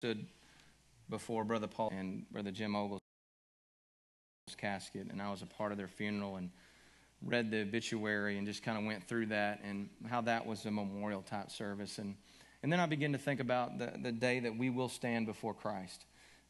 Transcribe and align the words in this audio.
stood 0.00 0.26
before 1.08 1.42
Brother 1.42 1.66
Paul 1.66 1.90
and 1.90 2.28
Brother 2.30 2.50
Jim 2.50 2.76
Ogle's 2.76 3.00
casket, 4.58 5.06
and 5.10 5.22
I 5.22 5.30
was 5.30 5.40
a 5.40 5.46
part 5.46 5.72
of 5.72 5.78
their 5.78 5.88
funeral 5.88 6.36
and 6.36 6.50
read 7.22 7.50
the 7.50 7.62
obituary 7.62 8.36
and 8.36 8.46
just 8.46 8.62
kind 8.62 8.76
of 8.76 8.84
went 8.84 9.02
through 9.04 9.26
that 9.26 9.60
and 9.64 9.88
how 10.06 10.20
that 10.20 10.44
was 10.44 10.66
a 10.66 10.70
memorial 10.70 11.22
type 11.22 11.50
service. 11.50 11.96
And, 11.96 12.14
and 12.62 12.70
then 12.70 12.78
I 12.78 12.84
began 12.84 13.12
to 13.12 13.18
think 13.18 13.40
about 13.40 13.78
the, 13.78 13.94
the 14.02 14.12
day 14.12 14.38
that 14.40 14.58
we 14.58 14.68
will 14.68 14.90
stand 14.90 15.24
before 15.24 15.54
Christ. 15.54 16.04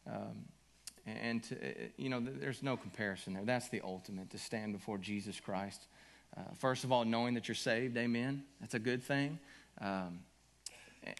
Um, 0.08 0.46
and, 1.06 1.42
to, 1.44 1.56
you 1.96 2.08
know, 2.08 2.20
there's 2.20 2.64
no 2.64 2.76
comparison 2.76 3.32
there. 3.32 3.44
That's 3.44 3.68
the 3.68 3.80
ultimate, 3.84 4.30
to 4.30 4.38
stand 4.38 4.72
before 4.72 4.98
Jesus 4.98 5.38
Christ. 5.38 5.86
Uh, 6.36 6.40
first 6.58 6.82
of 6.82 6.90
all, 6.90 7.04
knowing 7.04 7.34
that 7.34 7.46
you're 7.46 7.54
saved, 7.54 7.96
amen. 7.96 8.42
That's 8.60 8.74
a 8.74 8.80
good 8.80 9.04
thing. 9.04 9.38
Um, 9.80 10.18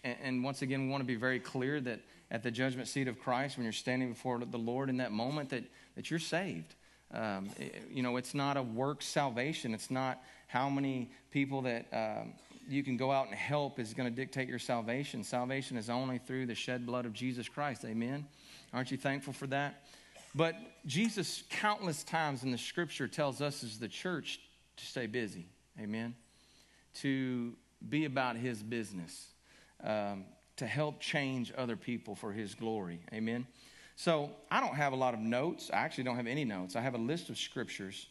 and, 0.03 0.17
and 0.21 0.43
once 0.43 0.61
again, 0.61 0.83
we 0.83 0.89
want 0.89 1.01
to 1.01 1.07
be 1.07 1.15
very 1.15 1.39
clear 1.39 1.79
that 1.79 2.01
at 2.29 2.43
the 2.43 2.51
judgment 2.51 2.87
seat 2.87 3.07
of 3.07 3.19
Christ, 3.19 3.57
when 3.57 3.63
you're 3.63 3.73
standing 3.73 4.09
before 4.09 4.39
the 4.39 4.57
Lord 4.57 4.89
in 4.89 4.97
that 4.97 5.11
moment, 5.11 5.49
that, 5.49 5.63
that 5.95 6.09
you're 6.09 6.19
saved. 6.19 6.75
Um, 7.13 7.49
you 7.89 8.03
know, 8.03 8.17
it's 8.17 8.33
not 8.33 8.57
a 8.57 8.63
work 8.63 9.01
salvation. 9.01 9.73
It's 9.73 9.89
not 9.89 10.21
how 10.47 10.69
many 10.69 11.09
people 11.31 11.61
that 11.61 11.85
um, 11.93 12.33
you 12.67 12.83
can 12.83 12.97
go 12.97 13.11
out 13.11 13.27
and 13.27 13.35
help 13.35 13.79
is 13.79 13.93
going 13.93 14.09
to 14.09 14.15
dictate 14.15 14.49
your 14.49 14.59
salvation. 14.59 15.23
Salvation 15.23 15.77
is 15.77 15.89
only 15.89 16.17
through 16.17 16.47
the 16.47 16.55
shed 16.55 16.85
blood 16.85 17.05
of 17.05 17.13
Jesus 17.13 17.47
Christ. 17.47 17.85
Amen. 17.85 18.25
Aren't 18.73 18.91
you 18.91 18.97
thankful 18.97 19.33
for 19.33 19.47
that? 19.47 19.85
But 20.35 20.55
Jesus, 20.85 21.43
countless 21.49 22.03
times 22.03 22.43
in 22.43 22.51
the 22.51 22.57
scripture, 22.57 23.07
tells 23.07 23.41
us 23.41 23.63
as 23.63 23.79
the 23.79 23.87
church 23.87 24.39
to 24.75 24.85
stay 24.85 25.07
busy. 25.07 25.47
Amen. 25.79 26.13
To 26.95 27.53
be 27.87 28.05
about 28.05 28.35
his 28.35 28.61
business, 28.61 29.27
um, 29.83 30.25
to 30.57 30.67
help 30.67 30.99
change 30.99 31.53
other 31.57 31.75
people 31.75 32.15
for 32.15 32.31
his 32.31 32.55
glory. 32.55 32.99
Amen. 33.13 33.47
So 33.95 34.29
I 34.51 34.59
don't 34.59 34.75
have 34.75 34.93
a 34.93 34.95
lot 34.95 35.13
of 35.13 35.19
notes. 35.19 35.71
I 35.73 35.77
actually 35.77 36.03
don't 36.03 36.17
have 36.17 36.27
any 36.27 36.45
notes. 36.45 36.75
I 36.75 36.81
have 36.81 36.93
a 36.93 36.99
list 36.99 37.29
of 37.29 37.37
scriptures. 37.37 38.07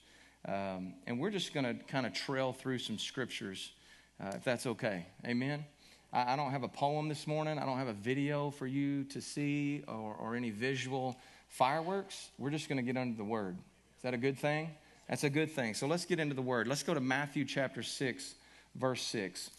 Um, 0.47 0.94
and 1.06 1.19
we're 1.19 1.30
just 1.30 1.55
going 1.55 1.64
to 1.64 1.75
kind 1.84 2.06
of 2.06 2.12
trail 2.12 2.53
through 2.53 2.78
some 2.78 2.98
scriptures, 2.98 3.72
uh, 4.20 4.33
if 4.34 4.44
that's 4.44 4.66
okay. 4.66 5.06
Amen. 5.25 5.64
I, 6.12 6.34
I, 6.34 6.36
don't 6.36 6.53
have 6.53 6.62
a 6.62 6.69
poem 6.69 7.08
this 7.08 7.27
morning. 7.27 7.58
I 7.58 7.66
don't 7.66 7.78
have 7.78 7.88
a 7.88 7.92
video 7.92 8.50
for 8.50 8.66
you 8.66 9.05
to 9.05 9.20
see 9.20 9.83
or, 9.88 10.14
or 10.20 10.36
any 10.36 10.50
visual 10.50 11.16
fireworks. 11.48 12.31
We're 12.38 12.50
just 12.50 12.69
going 12.69 12.78
to 12.78 12.84
get 12.84 12.97
under 12.97 13.16
the 13.16 13.25
word. 13.25 13.56
Is 13.97 14.03
that 14.03 14.14
a 14.14 14.19
good 14.19 14.38
thing? 14.38 14.70
That's 15.08 15.25
a 15.25 15.31
good 15.31 15.50
thing. 15.50 15.75
So 15.75 15.86
let's 15.86 16.05
get 16.05 16.20
into 16.20 16.34
the 16.34 16.42
word. 16.42 16.69
Let's 16.69 16.83
go 16.83 16.94
to 16.94 17.00
Matthew 17.00 17.44
chapter 17.44 17.83
6, 17.83 18.34
verse 18.77 19.03
6. 19.03 19.50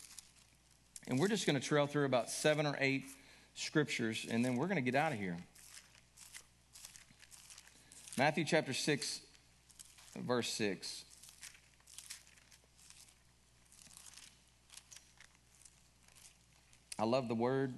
And 1.08 1.20
we're 1.20 1.30
just 1.30 1.46
going 1.46 1.60
to 1.60 1.66
trail 1.66 1.88
through 1.88 2.06
about 2.06 2.30
seven 2.30 2.66
or 2.66 2.76
eight 2.80 3.06
scriptures, 3.56 4.26
and 4.30 4.44
then 4.44 4.56
we're 4.56 4.68
going 4.68 4.76
to 4.76 4.82
get 4.82 4.96
out 4.96 5.14
of 5.14 5.18
here. 5.18 5.38
Matthew 8.18 8.44
chapter 8.44 8.74
6, 8.74 9.22
verse 10.18 10.50
6. 10.50 11.06
I 17.00 17.06
love 17.06 17.28
the 17.28 17.36
word. 17.36 17.74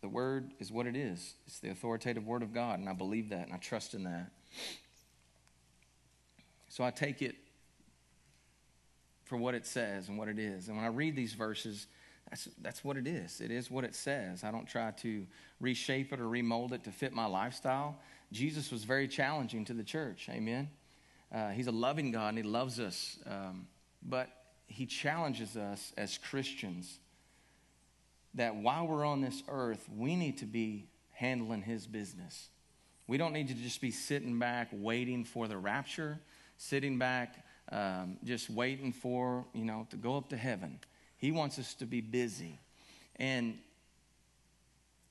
The 0.00 0.08
word 0.08 0.52
is 0.60 0.70
what 0.72 0.86
it 0.86 0.96
is. 0.96 1.34
It's 1.46 1.58
the 1.58 1.70
authoritative 1.70 2.26
word 2.26 2.42
of 2.42 2.54
God, 2.54 2.78
and 2.78 2.88
I 2.88 2.92
believe 2.92 3.30
that, 3.30 3.46
and 3.46 3.52
I 3.52 3.58
trust 3.58 3.94
in 3.94 4.04
that. 4.04 4.30
So 6.68 6.84
I 6.84 6.90
take 6.90 7.22
it 7.22 7.36
for 9.32 9.38
what 9.38 9.54
it 9.54 9.64
says 9.64 10.10
and 10.10 10.18
what 10.18 10.28
it 10.28 10.38
is. 10.38 10.68
And 10.68 10.76
when 10.76 10.84
I 10.84 10.90
read 10.90 11.16
these 11.16 11.32
verses, 11.32 11.86
that's, 12.28 12.48
that's 12.60 12.84
what 12.84 12.98
it 12.98 13.06
is. 13.06 13.40
It 13.40 13.50
is 13.50 13.70
what 13.70 13.82
it 13.82 13.94
says. 13.94 14.44
I 14.44 14.50
don't 14.50 14.68
try 14.68 14.90
to 14.90 15.26
reshape 15.58 16.12
it 16.12 16.20
or 16.20 16.28
remold 16.28 16.74
it 16.74 16.84
to 16.84 16.92
fit 16.92 17.14
my 17.14 17.24
lifestyle. 17.24 17.96
Jesus 18.30 18.70
was 18.70 18.84
very 18.84 19.08
challenging 19.08 19.64
to 19.64 19.72
the 19.72 19.84
church. 19.84 20.28
Amen. 20.30 20.68
Uh, 21.34 21.48
he's 21.48 21.66
a 21.66 21.72
loving 21.72 22.10
God 22.10 22.28
and 22.28 22.36
he 22.36 22.42
loves 22.42 22.78
us. 22.78 23.16
Um, 23.24 23.68
but 24.02 24.28
he 24.66 24.84
challenges 24.84 25.56
us 25.56 25.94
as 25.96 26.18
Christians 26.18 26.98
that 28.34 28.54
while 28.54 28.86
we're 28.86 29.06
on 29.06 29.22
this 29.22 29.42
earth, 29.48 29.88
we 29.96 30.14
need 30.14 30.36
to 30.38 30.46
be 30.46 30.90
handling 31.12 31.62
his 31.62 31.86
business. 31.86 32.50
We 33.06 33.16
don't 33.16 33.32
need 33.32 33.48
to 33.48 33.54
just 33.54 33.80
be 33.80 33.92
sitting 33.92 34.38
back 34.38 34.68
waiting 34.72 35.24
for 35.24 35.48
the 35.48 35.56
rapture, 35.56 36.20
sitting 36.58 36.98
back 36.98 37.46
um, 37.70 38.18
just 38.24 38.50
waiting 38.50 38.92
for, 38.92 39.44
you 39.54 39.64
know, 39.64 39.86
to 39.90 39.96
go 39.96 40.16
up 40.16 40.28
to 40.30 40.36
heaven. 40.36 40.78
He 41.18 41.30
wants 41.30 41.58
us 41.58 41.74
to 41.74 41.86
be 41.86 42.00
busy. 42.00 42.58
And 43.16 43.58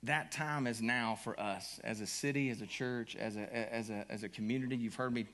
that 0.03 0.31
time 0.31 0.67
is 0.67 0.81
now 0.81 1.17
for 1.23 1.39
us 1.39 1.79
as 1.83 2.01
a 2.01 2.07
city, 2.07 2.49
as 2.49 2.61
a 2.61 2.67
church, 2.67 3.15
as 3.15 3.37
a, 3.37 3.73
as 3.73 3.89
a, 3.89 4.05
as 4.09 4.23
a 4.23 4.29
community. 4.29 4.75
You've 4.75 4.95
heard 4.95 5.13
me 5.13 5.25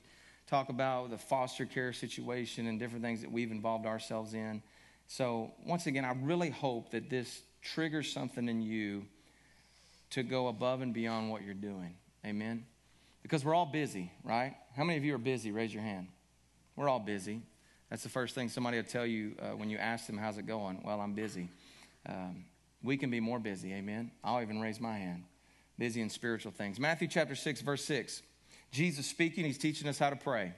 talk 0.46 0.68
about 0.68 1.10
the 1.10 1.18
foster 1.18 1.66
care 1.66 1.92
situation 1.92 2.66
and 2.66 2.78
different 2.78 3.04
things 3.04 3.20
that 3.22 3.32
we've 3.32 3.50
involved 3.50 3.86
ourselves 3.86 4.34
in. 4.34 4.62
So, 5.06 5.52
once 5.66 5.86
again, 5.86 6.04
I 6.04 6.12
really 6.22 6.50
hope 6.50 6.90
that 6.90 7.08
this 7.08 7.42
triggers 7.62 8.12
something 8.12 8.48
in 8.48 8.60
you 8.60 9.06
to 10.10 10.22
go 10.22 10.48
above 10.48 10.82
and 10.82 10.92
beyond 10.92 11.30
what 11.30 11.42
you're 11.42 11.54
doing. 11.54 11.94
Amen? 12.24 12.64
Because 13.22 13.44
we're 13.44 13.54
all 13.54 13.66
busy, 13.66 14.12
right? 14.22 14.54
How 14.76 14.84
many 14.84 14.98
of 14.98 15.04
you 15.04 15.14
are 15.14 15.18
busy? 15.18 15.50
Raise 15.50 15.72
your 15.72 15.82
hand. 15.82 16.08
We're 16.78 16.88
all 16.88 17.00
busy. 17.00 17.42
That's 17.90 18.04
the 18.04 18.08
first 18.08 18.36
thing 18.36 18.48
somebody 18.48 18.76
will 18.76 18.84
tell 18.84 19.04
you 19.04 19.34
uh, 19.42 19.56
when 19.56 19.68
you 19.68 19.78
ask 19.78 20.06
them, 20.06 20.16
How's 20.16 20.38
it 20.38 20.46
going? 20.46 20.80
Well, 20.84 21.00
I'm 21.00 21.12
busy. 21.12 21.48
Um, 22.08 22.44
we 22.84 22.96
can 22.96 23.10
be 23.10 23.18
more 23.18 23.40
busy. 23.40 23.74
Amen. 23.74 24.12
I'll 24.22 24.40
even 24.40 24.60
raise 24.60 24.80
my 24.80 24.96
hand. 24.96 25.24
Busy 25.76 26.00
in 26.00 26.08
spiritual 26.08 26.52
things. 26.52 26.78
Matthew 26.78 27.08
chapter 27.08 27.34
6, 27.34 27.62
verse 27.62 27.84
6. 27.84 28.22
Jesus 28.70 29.06
speaking, 29.06 29.44
he's 29.44 29.58
teaching 29.58 29.88
us 29.88 29.98
how 29.98 30.08
to 30.08 30.14
pray. 30.14 30.52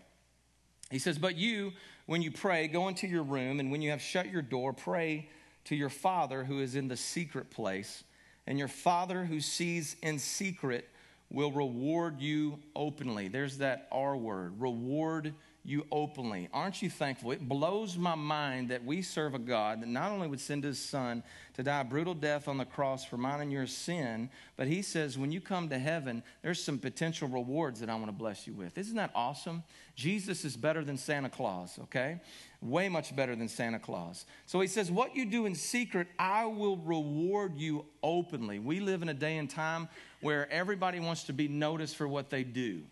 He 0.90 0.98
says, 0.98 1.16
But 1.16 1.36
you, 1.36 1.72
when 2.04 2.20
you 2.20 2.30
pray, 2.30 2.68
go 2.68 2.88
into 2.88 3.06
your 3.06 3.22
room, 3.22 3.58
and 3.58 3.72
when 3.72 3.80
you 3.80 3.88
have 3.88 4.02
shut 4.02 4.30
your 4.30 4.42
door, 4.42 4.74
pray 4.74 5.30
to 5.64 5.74
your 5.74 5.88
Father 5.88 6.44
who 6.44 6.60
is 6.60 6.74
in 6.74 6.88
the 6.88 6.98
secret 6.98 7.50
place, 7.50 8.04
and 8.46 8.58
your 8.58 8.68
Father 8.68 9.24
who 9.24 9.40
sees 9.40 9.96
in 10.02 10.18
secret 10.18 10.86
will 11.30 11.52
reward 11.52 12.20
you 12.20 12.58
openly. 12.76 13.28
There's 13.28 13.58
that 13.58 13.88
R 13.90 14.18
word, 14.18 14.60
reward 14.60 15.32
you 15.64 15.86
openly. 15.92 16.48
Aren't 16.52 16.80
you 16.80 16.88
thankful? 16.88 17.32
It 17.32 17.46
blows 17.46 17.96
my 17.96 18.14
mind 18.14 18.70
that 18.70 18.84
we 18.84 19.02
serve 19.02 19.34
a 19.34 19.38
God 19.38 19.82
that 19.82 19.88
not 19.88 20.10
only 20.10 20.26
would 20.26 20.40
send 20.40 20.64
his 20.64 20.78
son 20.78 21.22
to 21.54 21.62
die 21.62 21.80
a 21.80 21.84
brutal 21.84 22.14
death 22.14 22.48
on 22.48 22.56
the 22.56 22.64
cross 22.64 23.04
for 23.04 23.18
mine 23.18 23.40
and 23.40 23.52
your 23.52 23.66
sin, 23.66 24.30
but 24.56 24.66
he 24.66 24.80
says 24.80 25.18
when 25.18 25.30
you 25.30 25.40
come 25.40 25.68
to 25.68 25.78
heaven, 25.78 26.22
there's 26.42 26.62
some 26.62 26.78
potential 26.78 27.28
rewards 27.28 27.80
that 27.80 27.90
I 27.90 27.94
want 27.94 28.06
to 28.06 28.12
bless 28.12 28.46
you 28.46 28.54
with. 28.54 28.78
Isn't 28.78 28.96
that 28.96 29.10
awesome? 29.14 29.62
Jesus 29.94 30.44
is 30.46 30.56
better 30.56 30.82
than 30.82 30.96
Santa 30.96 31.28
Claus, 31.28 31.78
okay? 31.82 32.20
Way 32.62 32.88
much 32.88 33.14
better 33.14 33.36
than 33.36 33.48
Santa 33.48 33.78
Claus. 33.78 34.24
So 34.46 34.60
he 34.60 34.66
says, 34.66 34.90
What 34.90 35.14
you 35.14 35.26
do 35.26 35.44
in 35.44 35.54
secret, 35.54 36.08
I 36.18 36.46
will 36.46 36.78
reward 36.78 37.58
you 37.58 37.84
openly. 38.02 38.58
We 38.58 38.80
live 38.80 39.02
in 39.02 39.10
a 39.10 39.14
day 39.14 39.36
and 39.36 39.48
time 39.48 39.88
where 40.22 40.50
everybody 40.50 41.00
wants 41.00 41.24
to 41.24 41.34
be 41.34 41.48
noticed 41.48 41.96
for 41.96 42.08
what 42.08 42.30
they 42.30 42.44
do. 42.44 42.82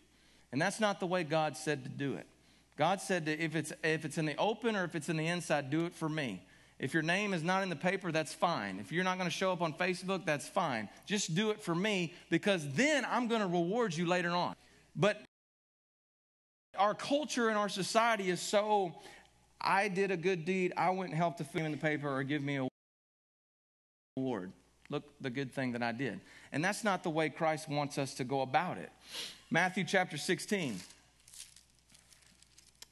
And 0.52 0.60
that's 0.60 0.80
not 0.80 1.00
the 1.00 1.06
way 1.06 1.24
God 1.24 1.56
said 1.56 1.84
to 1.84 1.90
do 1.90 2.14
it. 2.14 2.26
God 2.78 3.00
said 3.00 3.26
that 3.26 3.42
if 3.42 3.56
it's, 3.56 3.72
if 3.82 4.04
it's 4.04 4.16
in 4.16 4.24
the 4.24 4.36
open 4.36 4.76
or 4.76 4.84
if 4.84 4.94
it's 4.94 5.08
in 5.08 5.16
the 5.16 5.26
inside, 5.26 5.68
do 5.68 5.84
it 5.84 5.94
for 5.94 6.08
me. 6.08 6.42
If 6.78 6.94
your 6.94 7.02
name 7.02 7.34
is 7.34 7.42
not 7.42 7.64
in 7.64 7.70
the 7.70 7.76
paper, 7.76 8.12
that's 8.12 8.32
fine. 8.32 8.78
If 8.78 8.92
you're 8.92 9.02
not 9.02 9.18
going 9.18 9.28
to 9.28 9.36
show 9.36 9.52
up 9.52 9.60
on 9.60 9.74
Facebook, 9.74 10.24
that's 10.24 10.48
fine. 10.48 10.88
Just 11.04 11.34
do 11.34 11.50
it 11.50 11.60
for 11.60 11.74
me 11.74 12.14
because 12.30 12.64
then 12.74 13.04
I'm 13.10 13.26
going 13.26 13.40
to 13.40 13.48
reward 13.48 13.96
you 13.96 14.06
later 14.06 14.30
on. 14.30 14.54
But 14.94 15.20
our 16.78 16.94
culture 16.94 17.48
and 17.48 17.58
our 17.58 17.68
society 17.68 18.30
is 18.30 18.40
so 18.40 18.94
I 19.60 19.88
did 19.88 20.12
a 20.12 20.16
good 20.16 20.44
deed, 20.44 20.72
I 20.76 20.90
went 20.90 21.10
and 21.10 21.18
helped 21.18 21.38
the 21.38 21.44
food 21.44 21.62
in 21.62 21.72
the 21.72 21.78
paper 21.78 22.08
or 22.08 22.22
give 22.22 22.44
me 22.44 22.58
a 22.58 22.68
award. 24.16 24.52
Look 24.88 25.04
the 25.20 25.30
good 25.30 25.52
thing 25.52 25.72
that 25.72 25.82
I 25.82 25.90
did. 25.90 26.20
And 26.52 26.64
that's 26.64 26.84
not 26.84 27.02
the 27.02 27.10
way 27.10 27.28
Christ 27.28 27.68
wants 27.68 27.98
us 27.98 28.14
to 28.14 28.24
go 28.24 28.40
about 28.40 28.78
it. 28.78 28.90
Matthew 29.50 29.84
chapter 29.84 30.16
16. 30.16 30.78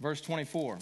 Verse 0.00 0.20
24. 0.20 0.78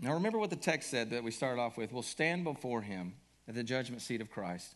Now, 0.00 0.14
remember 0.14 0.38
what 0.38 0.50
the 0.50 0.56
text 0.56 0.90
said 0.90 1.10
that 1.10 1.24
we 1.24 1.30
started 1.30 1.60
off 1.60 1.78
with. 1.78 1.92
We'll 1.92 2.02
stand 2.02 2.44
before 2.44 2.82
him 2.82 3.14
at 3.48 3.54
the 3.54 3.62
judgment 3.62 4.02
seat 4.02 4.20
of 4.20 4.30
Christ, 4.30 4.74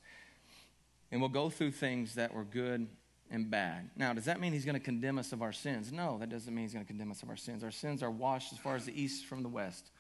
and 1.10 1.20
we'll 1.20 1.28
go 1.28 1.50
through 1.50 1.72
things 1.72 2.14
that 2.14 2.32
were 2.32 2.44
good 2.44 2.86
and 3.30 3.50
bad. 3.50 3.90
Now, 3.96 4.12
does 4.14 4.24
that 4.24 4.40
mean 4.40 4.52
he's 4.52 4.64
going 4.64 4.74
to 4.74 4.80
condemn 4.80 5.18
us 5.18 5.32
of 5.32 5.42
our 5.42 5.52
sins? 5.52 5.92
No, 5.92 6.16
that 6.18 6.30
doesn't 6.30 6.54
mean 6.54 6.64
he's 6.64 6.72
going 6.72 6.84
to 6.84 6.88
condemn 6.88 7.10
us 7.10 7.22
of 7.22 7.28
our 7.28 7.36
sins. 7.36 7.62
Our 7.62 7.70
sins 7.70 8.02
are 8.02 8.10
washed 8.10 8.52
as 8.52 8.58
far 8.58 8.74
as 8.74 8.86
the 8.86 9.00
east 9.00 9.26
from 9.26 9.42
the 9.42 9.48
west 9.48 9.90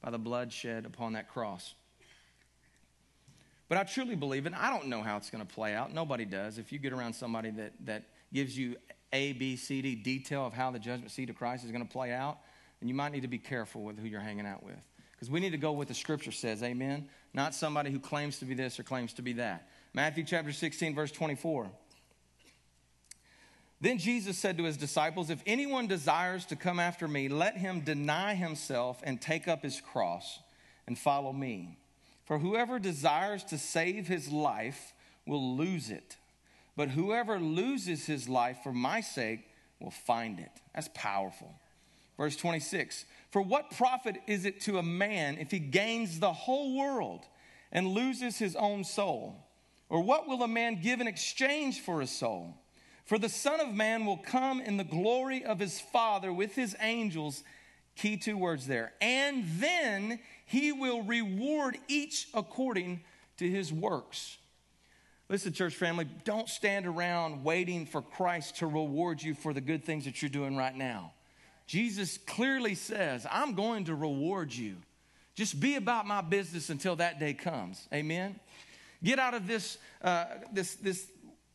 by 0.00 0.10
the 0.10 0.18
blood 0.18 0.52
shed 0.52 0.86
upon 0.86 1.14
that 1.14 1.28
cross. 1.28 1.74
But 3.68 3.78
I 3.78 3.84
truly 3.84 4.14
believe, 4.14 4.46
and 4.46 4.54
I 4.54 4.70
don't 4.70 4.86
know 4.86 5.02
how 5.02 5.16
it's 5.16 5.28
going 5.28 5.44
to 5.44 5.54
play 5.54 5.74
out. 5.74 5.92
Nobody 5.92 6.24
does. 6.24 6.58
If 6.58 6.72
you 6.72 6.78
get 6.78 6.92
around 6.92 7.14
somebody 7.14 7.50
that, 7.50 7.72
that 7.84 8.04
gives 8.32 8.56
you 8.56 8.76
A, 9.12 9.32
B, 9.32 9.56
C, 9.56 9.82
D 9.82 9.94
detail 9.94 10.46
of 10.46 10.52
how 10.52 10.70
the 10.70 10.78
judgment 10.78 11.10
seat 11.10 11.30
of 11.30 11.36
Christ 11.36 11.64
is 11.64 11.70
going 11.70 11.86
to 11.86 11.92
play 11.92 12.12
out, 12.12 12.38
then 12.80 12.88
you 12.88 12.94
might 12.94 13.12
need 13.12 13.22
to 13.22 13.28
be 13.28 13.38
careful 13.38 13.82
with 13.82 13.98
who 13.98 14.06
you're 14.06 14.20
hanging 14.20 14.46
out 14.46 14.62
with. 14.62 14.76
Because 15.12 15.30
we 15.30 15.40
need 15.40 15.50
to 15.50 15.58
go 15.58 15.72
with 15.72 15.88
the 15.88 15.94
scripture 15.94 16.30
says, 16.30 16.62
amen? 16.62 17.08
Not 17.34 17.54
somebody 17.54 17.90
who 17.90 17.98
claims 17.98 18.38
to 18.38 18.44
be 18.44 18.54
this 18.54 18.78
or 18.78 18.84
claims 18.84 19.12
to 19.14 19.22
be 19.22 19.32
that. 19.34 19.68
Matthew 19.92 20.24
chapter 20.24 20.52
16, 20.52 20.94
verse 20.94 21.10
24. 21.10 21.68
Then 23.80 23.98
Jesus 23.98 24.36
said 24.38 24.58
to 24.58 24.64
his 24.64 24.76
disciples, 24.76 25.30
If 25.30 25.42
anyone 25.46 25.86
desires 25.86 26.44
to 26.46 26.56
come 26.56 26.80
after 26.80 27.06
me, 27.06 27.28
let 27.28 27.56
him 27.56 27.80
deny 27.80 28.34
himself 28.34 29.00
and 29.04 29.20
take 29.20 29.46
up 29.46 29.62
his 29.62 29.80
cross 29.80 30.40
and 30.86 30.98
follow 30.98 31.32
me. 31.32 31.78
For 32.24 32.38
whoever 32.38 32.78
desires 32.78 33.44
to 33.44 33.58
save 33.58 34.08
his 34.08 34.30
life 34.30 34.92
will 35.26 35.56
lose 35.56 35.90
it, 35.90 36.16
but 36.78 36.90
whoever 36.90 37.40
loses 37.40 38.06
his 38.06 38.28
life 38.28 38.58
for 38.62 38.72
my 38.72 39.00
sake 39.00 39.40
will 39.80 39.90
find 39.90 40.38
it. 40.38 40.52
That's 40.72 40.88
powerful. 40.94 41.52
Verse 42.16 42.36
26 42.36 43.04
For 43.32 43.42
what 43.42 43.72
profit 43.72 44.18
is 44.28 44.44
it 44.44 44.60
to 44.60 44.78
a 44.78 44.82
man 44.82 45.38
if 45.38 45.50
he 45.50 45.58
gains 45.58 46.20
the 46.20 46.32
whole 46.32 46.78
world 46.78 47.24
and 47.72 47.88
loses 47.88 48.38
his 48.38 48.54
own 48.54 48.84
soul? 48.84 49.44
Or 49.88 50.02
what 50.02 50.28
will 50.28 50.44
a 50.44 50.48
man 50.48 50.80
give 50.80 51.00
in 51.00 51.08
exchange 51.08 51.80
for 51.80 52.00
his 52.00 52.12
soul? 52.12 52.54
For 53.06 53.18
the 53.18 53.28
Son 53.28 53.58
of 53.58 53.74
Man 53.74 54.06
will 54.06 54.18
come 54.18 54.60
in 54.60 54.76
the 54.76 54.84
glory 54.84 55.44
of 55.44 55.58
his 55.58 55.80
Father 55.80 56.32
with 56.32 56.54
his 56.54 56.76
angels. 56.78 57.42
Key 57.96 58.18
two 58.18 58.38
words 58.38 58.68
there. 58.68 58.92
And 59.00 59.44
then 59.58 60.20
he 60.46 60.70
will 60.70 61.02
reward 61.02 61.76
each 61.88 62.28
according 62.34 63.00
to 63.38 63.50
his 63.50 63.72
works. 63.72 64.38
Listen, 65.28 65.52
church 65.52 65.74
family, 65.74 66.06
don't 66.24 66.48
stand 66.48 66.86
around 66.86 67.44
waiting 67.44 67.84
for 67.84 68.00
Christ 68.00 68.56
to 68.58 68.66
reward 68.66 69.22
you 69.22 69.34
for 69.34 69.52
the 69.52 69.60
good 69.60 69.84
things 69.84 70.06
that 70.06 70.22
you're 70.22 70.30
doing 70.30 70.56
right 70.56 70.74
now. 70.74 71.12
Jesus 71.66 72.16
clearly 72.16 72.74
says, 72.74 73.26
I'm 73.30 73.54
going 73.54 73.84
to 73.84 73.94
reward 73.94 74.54
you. 74.54 74.76
Just 75.34 75.60
be 75.60 75.76
about 75.76 76.06
my 76.06 76.22
business 76.22 76.70
until 76.70 76.96
that 76.96 77.20
day 77.20 77.34
comes. 77.34 77.86
Amen? 77.92 78.40
Get 79.04 79.18
out 79.18 79.34
of 79.34 79.46
this, 79.46 79.76
uh, 80.02 80.24
this, 80.52 80.76
this 80.76 81.06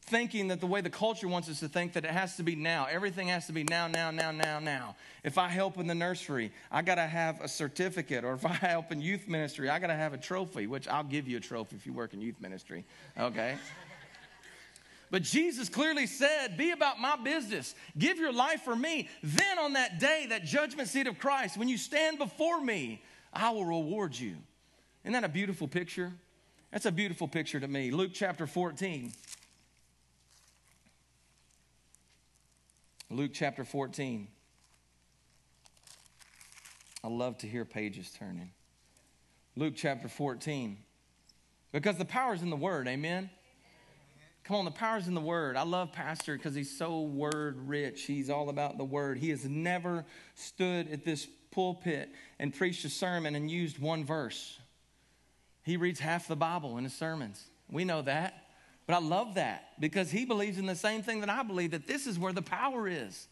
thinking 0.03 0.49
that 0.49 0.59
the 0.59 0.67
way 0.67 0.81
the 0.81 0.89
culture 0.89 1.27
wants 1.27 1.49
us 1.49 1.59
to 1.61 1.67
think 1.67 1.93
that 1.93 2.03
it 2.03 2.11
has 2.11 2.35
to 2.35 2.43
be 2.43 2.55
now. 2.55 2.87
Everything 2.89 3.29
has 3.29 3.47
to 3.47 3.53
be 3.53 3.63
now, 3.63 3.87
now, 3.87 4.11
now, 4.11 4.31
now, 4.31 4.59
now. 4.59 4.95
If 5.23 5.37
I 5.37 5.47
help 5.47 5.77
in 5.77 5.87
the 5.87 5.95
nursery, 5.95 6.51
I 6.71 6.81
got 6.81 6.95
to 6.95 7.07
have 7.07 7.41
a 7.41 7.47
certificate. 7.47 8.23
Or 8.23 8.33
if 8.33 8.45
I 8.45 8.53
help 8.53 8.91
in 8.91 9.01
youth 9.01 9.27
ministry, 9.27 9.69
I 9.69 9.79
got 9.79 9.87
to 9.87 9.95
have 9.95 10.13
a 10.13 10.17
trophy, 10.17 10.67
which 10.67 10.87
I'll 10.87 11.03
give 11.03 11.27
you 11.27 11.37
a 11.37 11.39
trophy 11.39 11.75
if 11.75 11.85
you 11.85 11.93
work 11.93 12.13
in 12.13 12.21
youth 12.21 12.39
ministry. 12.41 12.85
Okay? 13.17 13.55
But 15.09 15.21
Jesus 15.21 15.69
clearly 15.69 16.07
said, 16.07 16.57
Be 16.57 16.71
about 16.71 16.99
my 16.99 17.15
business. 17.15 17.75
Give 17.97 18.17
your 18.17 18.33
life 18.33 18.61
for 18.61 18.75
me. 18.75 19.07
Then 19.21 19.59
on 19.59 19.73
that 19.73 19.99
day, 19.99 20.25
that 20.29 20.43
judgment 20.43 20.89
seat 20.89 21.07
of 21.07 21.19
Christ, 21.19 21.55
when 21.55 21.69
you 21.69 21.77
stand 21.77 22.17
before 22.17 22.59
me, 22.59 23.01
I 23.31 23.51
will 23.51 23.65
reward 23.65 24.17
you. 24.17 24.35
Isn't 25.03 25.13
that 25.13 25.23
a 25.23 25.29
beautiful 25.29 25.67
picture? 25.67 26.11
That's 26.71 26.87
a 26.87 26.91
beautiful 26.91 27.27
picture 27.27 27.59
to 27.59 27.67
me. 27.67 27.91
Luke 27.91 28.11
chapter 28.13 28.47
14. 28.47 29.13
Luke 33.13 33.31
chapter 33.31 33.63
14. 33.63 34.27
I 37.03 37.07
love 37.07 37.37
to 37.39 37.47
hear 37.47 37.63
pages 37.63 38.11
turning. 38.17 38.49
Luke 39.55 39.73
chapter 39.75 40.07
14. 40.07 40.77
Because 41.71 41.97
the 41.97 42.05
power 42.05 42.33
is 42.33 42.41
in 42.41 42.49
the 42.49 42.55
word, 42.55 42.87
amen? 42.87 43.29
Come 44.45 44.55
on, 44.55 44.65
the 44.65 44.71
power's 44.71 45.07
in 45.07 45.13
the 45.13 45.21
word. 45.21 45.55
I 45.55 45.61
love 45.61 45.91
Pastor 45.91 46.35
because 46.35 46.55
he's 46.55 46.75
so 46.75 47.01
word 47.01 47.67
rich. 47.67 48.01
He's 48.03 48.31
all 48.31 48.49
about 48.49 48.79
the 48.79 48.83
word. 48.83 49.19
He 49.19 49.29
has 49.29 49.45
never 49.45 50.05
stood 50.33 50.91
at 50.91 51.05
this 51.05 51.27
pulpit 51.51 52.09
and 52.39 52.51
preached 52.51 52.83
a 52.83 52.89
sermon 52.89 53.35
and 53.35 53.49
used 53.49 53.77
one 53.77 54.03
verse. 54.03 54.59
He 55.61 55.77
reads 55.77 55.99
half 55.99 56.27
the 56.27 56.35
Bible 56.35 56.79
in 56.79 56.83
his 56.83 56.93
sermons. 56.93 57.45
We 57.69 57.85
know 57.85 58.01
that. 58.01 58.42
But 58.85 58.95
I 58.95 58.99
love 58.99 59.35
that 59.35 59.79
because 59.79 60.11
he 60.11 60.25
believes 60.25 60.57
in 60.57 60.65
the 60.65 60.75
same 60.75 61.03
thing 61.03 61.21
that 61.21 61.29
I 61.29 61.43
believe 61.43 61.71
that 61.71 61.87
this 61.87 62.05
is 62.05 62.19
where 62.19 62.33
the 62.33 62.41
power 62.41 62.87
is. 62.87 63.27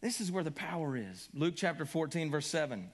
This 0.00 0.20
is 0.20 0.32
where 0.32 0.44
the 0.44 0.50
power 0.50 0.96
is. 0.96 1.28
Luke 1.34 1.54
chapter 1.56 1.84
14, 1.84 2.30
verse 2.30 2.46
7. 2.46 2.90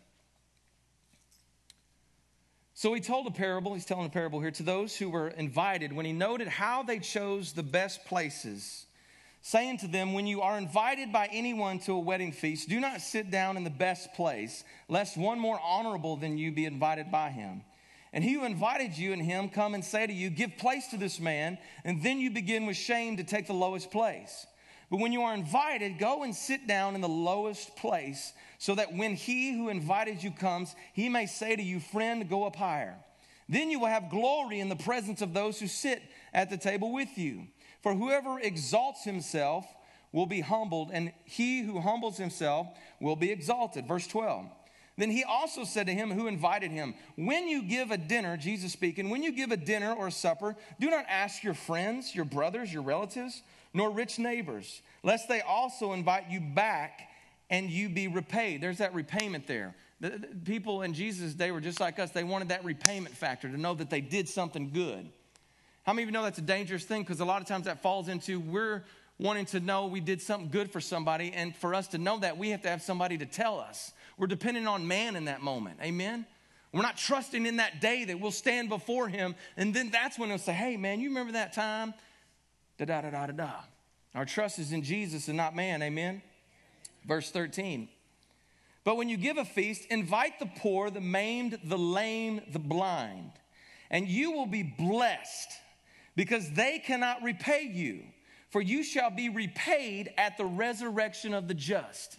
So 2.75 2.93
he 2.93 3.01
told 3.01 3.27
a 3.27 3.31
parable, 3.31 3.73
he's 3.75 3.87
telling 3.87 4.07
a 4.07 4.11
parable 4.11 4.41
here 4.41 4.51
to 4.51 4.63
those 4.63 4.95
who 4.97 5.09
were 5.09 5.29
invited 5.29 5.93
when 5.93 6.05
he 6.05 6.13
noted 6.13 6.49
how 6.49 6.83
they 6.83 6.99
chose 6.99 7.53
the 7.53 7.63
best 7.63 8.05
places, 8.05 8.85
saying 9.41 9.79
to 9.79 9.87
them, 9.87 10.13
When 10.13 10.27
you 10.27 10.43
are 10.43 10.59
invited 10.59 11.11
by 11.11 11.29
anyone 11.33 11.79
to 11.81 11.93
a 11.93 11.99
wedding 11.99 12.33
feast, 12.33 12.69
do 12.69 12.79
not 12.79 13.01
sit 13.01 13.31
down 13.31 13.57
in 13.57 13.65
the 13.65 13.71
best 13.71 14.13
place, 14.13 14.63
lest 14.89 15.17
one 15.17 15.39
more 15.39 15.59
honorable 15.65 16.17
than 16.17 16.37
you 16.37 16.53
be 16.53 16.67
invited 16.67 17.11
by 17.11 17.31
him. 17.31 17.63
And 18.17 18.25
he 18.25 18.33
who 18.33 18.45
invited 18.45 18.97
you 18.97 19.13
and 19.13 19.21
him 19.21 19.51
come 19.51 19.75
and 19.75 19.85
say 19.85 20.07
to 20.07 20.13
you, 20.13 20.31
Give 20.31 20.57
place 20.57 20.87
to 20.87 20.97
this 20.97 21.21
man, 21.21 21.59
and 21.85 22.03
then 22.03 22.19
you 22.19 22.31
begin 22.31 22.65
with 22.65 22.79
shame 22.79 23.19
to 23.19 23.25
take 23.25 23.47
the 23.47 23.53
lowest 23.53 23.91
place. 23.91 24.47
But 24.91 25.01
when 25.01 25.13
you 25.13 25.21
are 25.21 25.35
invited, 25.35 25.99
go 25.99 26.23
and 26.23 26.35
sit 26.35 26.67
down 26.67 26.95
in 26.95 27.03
the 27.03 27.11
lowest 27.11 27.77
place, 27.77 28.33
so 28.57 28.75
that 28.75 28.95
when 28.95 29.17
he 29.17 29.53
who 29.53 29.69
invited 29.69 30.25
you 30.25 30.31
comes, 30.31 30.75
he 30.95 31.11
may 31.11 31.27
say 31.27 31.57
to 31.57 31.63
you, 31.63 31.79
Friend, 31.79 32.27
go 32.27 32.45
up 32.45 32.57
higher. 32.57 32.97
Then 33.51 33.71
you 33.71 33.81
will 33.81 33.89
have 33.89 34.09
glory 34.09 34.61
in 34.61 34.71
the 34.71 34.77
presence 34.77 35.21
of 35.21 35.35
those 35.35 35.61
who 35.61 35.67
sit 35.67 36.03
at 36.33 36.49
the 36.49 36.57
table 36.57 36.95
with 36.95 37.19
you. 37.19 37.49
For 37.83 37.95
whoever 37.95 38.41
exalts 38.41 39.05
himself 39.05 39.67
will 40.11 40.25
be 40.25 40.41
humbled, 40.41 40.89
and 40.91 41.13
he 41.27 41.61
who 41.61 41.83
humbles 41.83 42.17
himself 42.17 42.67
will 42.99 43.17
be 43.17 43.31
exalted. 43.31 43.87
Verse 43.87 44.07
12. 44.07 44.47
Then 44.99 45.11
he 45.11 45.25
also 45.25 45.65
said 45.65 45.87
to 45.89 45.93
him 45.93 46.11
who 46.11 46.27
invited 46.27 46.71
him, 46.71 46.95
When 47.17 47.49
you 47.49 47.63
give 47.63 47.91
a 47.91 47.99
dinner, 47.99 48.37
Jesus 48.37 48.73
speaking, 48.73 49.11
when 49.11 49.23
you 49.23 49.33
give 49.33 49.53
a 49.53 49.57
dinner 49.57 49.93
or 49.93 50.07
a 50.07 50.13
supper, 50.13 50.57
do 50.81 50.89
not 50.89 51.05
ask 51.09 51.45
your 51.45 51.55
friends, 51.55 52.15
your 52.15 52.25
brothers, 52.25 52.73
your 52.73 52.83
relatives, 52.83 53.43
nor 53.75 53.91
rich 53.91 54.19
neighbors, 54.19 54.81
lest 55.03 55.29
they 55.29 55.43
also 55.43 55.93
invite 55.93 56.31
you 56.31 56.41
back 56.41 57.11
and 57.51 57.71
you 57.71 57.91
be 57.91 58.09
repaid. 58.09 58.63
There's 58.63 58.79
that 58.79 58.95
repayment 58.95 59.47
there. 59.47 59.75
The, 60.01 60.11
the 60.11 60.41
people 60.45 60.83
in 60.83 60.95
Jesus' 60.95 61.35
day 61.35 61.51
were 61.51 61.61
just 61.61 61.79
like 61.79 61.99
us. 61.99 62.11
They 62.11 62.25
wanted 62.25 62.49
that 62.49 62.65
repayment 62.65 63.15
factor 63.15 63.49
to 63.49 63.57
know 63.57 63.75
that 63.75 63.91
they 63.91 64.01
did 64.01 64.29
something 64.29 64.71
good. 64.71 65.09
How 65.85 65.93
many 65.93 66.05
of 66.05 66.09
you 66.09 66.13
know 66.13 66.23
that's 66.23 66.39
a 66.39 66.43
dangerous 66.43 66.85
thing? 66.85 67.03
Because 67.03 67.21
a 67.21 67.25
lot 67.25 67.43
of 67.43 67.49
times 67.49 67.67
that 67.67 67.83
falls 67.83 68.09
into 68.09 68.41
we're 68.41 68.85
wanting 69.19 69.47
to 69.47 69.61
know 69.61 69.87
we 69.87 70.01
did 70.01 70.21
something 70.21 70.49
good 70.49 70.71
for 70.71 70.81
somebody. 70.81 71.33
And 71.33 71.55
for 71.55 71.75
us 71.75 71.89
to 71.89 71.99
know 71.99 72.19
that, 72.19 72.37
we 72.37 72.51
have 72.51 72.63
to 72.63 72.69
have 72.69 72.83
somebody 72.83 73.19
to 73.19 73.27
tell 73.27 73.61
us. 73.61 73.93
We're 74.19 74.27
depending 74.27 74.67
on 74.67 74.87
man 74.87 75.17
in 75.17 75.27
that 75.27 75.43
moment. 75.43 75.79
Amen? 75.83 76.27
We're 76.73 76.83
not 76.83 76.97
trusting 76.97 77.47
in 77.47 77.57
that 77.57 77.81
day 77.81 78.05
that 78.05 78.21
we'll 78.21 78.31
stand 78.31 78.69
before 78.69 79.09
him. 79.09 79.35
And 79.57 79.73
then 79.73 79.91
that's 79.91 80.19
when 80.19 80.31
he'll 80.31 80.39
say, 80.39 80.53
hey, 80.53 80.77
man, 80.77 81.01
you 81.01 81.09
remember 81.09 81.33
that 81.33 81.53
time? 81.53 81.95
Da 82.79 82.85
da 82.85 83.03
da 83.03 83.11
da 83.11 83.27
da 83.27 83.33
da. 83.33 83.53
Our 84.15 84.25
trust 84.25 84.59
is 84.59 84.73
in 84.73 84.83
Jesus 84.83 85.29
and 85.29 85.37
not 85.37 85.55
man. 85.55 85.83
Amen? 85.83 86.23
Verse 87.07 87.31
13. 87.31 87.89
But 88.85 88.97
when 88.97 89.09
you 89.09 89.17
give 89.17 89.37
a 89.37 89.45
feast, 89.45 89.87
invite 89.91 90.39
the 90.39 90.51
poor, 90.59 90.91
the 90.91 91.01
maimed, 91.01 91.59
the 91.65 91.77
lame, 91.77 92.41
the 92.53 92.59
blind, 92.59 93.33
and 93.91 94.07
you 94.07 94.33
will 94.33 94.47
be 94.47 94.63
blessed 94.63 95.51
because 96.15 96.51
they 96.53 96.79
cannot 96.79 97.23
repay 97.23 97.63
you, 97.63 98.05
for 98.51 98.61
you 98.61 98.85
shall 98.85 99.11
be 99.11 99.29
repaid 99.29 100.13
at 100.17 100.39
the 100.39 100.45
resurrection 100.45 101.35
of 101.35 101.49
the 101.49 101.55
just. 101.55 102.19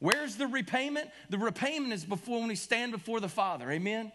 Where's 0.00 0.36
the 0.36 0.46
repayment? 0.46 1.10
The 1.28 1.38
repayment 1.38 1.92
is 1.92 2.04
before 2.04 2.38
when 2.40 2.48
we 2.48 2.54
stand 2.54 2.92
before 2.92 3.20
the 3.20 3.28
Father. 3.28 3.70
Amen. 3.70 4.12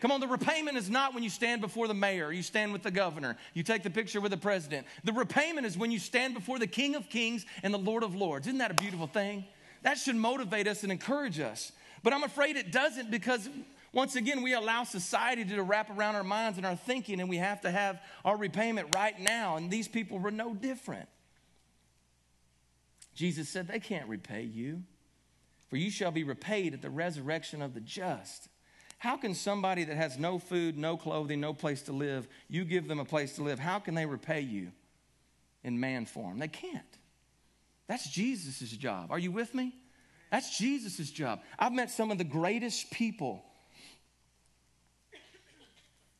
Come 0.00 0.10
on, 0.10 0.20
the 0.20 0.26
repayment 0.26 0.76
is 0.76 0.90
not 0.90 1.14
when 1.14 1.22
you 1.22 1.30
stand 1.30 1.60
before 1.60 1.86
the 1.86 1.94
mayor, 1.94 2.32
you 2.32 2.42
stand 2.42 2.72
with 2.72 2.82
the 2.82 2.90
governor, 2.90 3.36
you 3.54 3.62
take 3.62 3.84
the 3.84 3.90
picture 3.90 4.20
with 4.20 4.32
the 4.32 4.36
president. 4.36 4.84
The 5.04 5.12
repayment 5.12 5.64
is 5.64 5.78
when 5.78 5.92
you 5.92 6.00
stand 6.00 6.34
before 6.34 6.58
the 6.58 6.66
King 6.66 6.96
of 6.96 7.08
Kings 7.08 7.46
and 7.62 7.72
the 7.72 7.78
Lord 7.78 8.02
of 8.02 8.16
Lords. 8.16 8.48
Isn't 8.48 8.58
that 8.58 8.72
a 8.72 8.74
beautiful 8.74 9.06
thing? 9.06 9.44
That 9.82 9.98
should 9.98 10.16
motivate 10.16 10.66
us 10.66 10.82
and 10.82 10.90
encourage 10.90 11.38
us. 11.38 11.70
But 12.02 12.12
I'm 12.12 12.24
afraid 12.24 12.56
it 12.56 12.72
doesn't 12.72 13.12
because 13.12 13.48
once 13.92 14.16
again, 14.16 14.42
we 14.42 14.54
allow 14.54 14.84
society 14.84 15.44
to 15.44 15.62
wrap 15.62 15.90
around 15.90 16.16
our 16.16 16.24
minds 16.24 16.56
and 16.56 16.66
our 16.66 16.76
thinking, 16.76 17.20
and 17.20 17.28
we 17.28 17.36
have 17.36 17.60
to 17.60 17.70
have 17.70 18.00
our 18.24 18.36
repayment 18.36 18.96
right 18.96 19.18
now. 19.20 19.56
And 19.56 19.70
these 19.70 19.86
people 19.86 20.18
were 20.18 20.30
no 20.30 20.54
different. 20.54 21.08
Jesus 23.14 23.48
said, 23.48 23.68
They 23.68 23.80
can't 23.80 24.08
repay 24.08 24.42
you 24.42 24.82
for 25.72 25.78
you 25.78 25.90
shall 25.90 26.10
be 26.10 26.22
repaid 26.22 26.74
at 26.74 26.82
the 26.82 26.90
resurrection 26.90 27.62
of 27.62 27.72
the 27.72 27.80
just. 27.80 28.50
How 28.98 29.16
can 29.16 29.34
somebody 29.34 29.84
that 29.84 29.96
has 29.96 30.18
no 30.18 30.38
food, 30.38 30.76
no 30.76 30.98
clothing, 30.98 31.40
no 31.40 31.54
place 31.54 31.80
to 31.84 31.92
live, 31.92 32.28
you 32.46 32.66
give 32.66 32.88
them 32.88 33.00
a 33.00 33.06
place 33.06 33.36
to 33.36 33.42
live, 33.42 33.58
how 33.58 33.78
can 33.78 33.94
they 33.94 34.04
repay 34.04 34.42
you 34.42 34.70
in 35.64 35.80
man 35.80 36.04
form? 36.04 36.38
They 36.38 36.48
can't. 36.48 36.84
That's 37.86 38.06
Jesus' 38.06 38.68
job. 38.72 39.10
Are 39.10 39.18
you 39.18 39.32
with 39.32 39.54
me? 39.54 39.74
That's 40.30 40.58
Jesus' 40.58 41.10
job. 41.10 41.40
I've 41.58 41.72
met 41.72 41.90
some 41.90 42.10
of 42.10 42.18
the 42.18 42.24
greatest 42.24 42.90
people. 42.90 43.42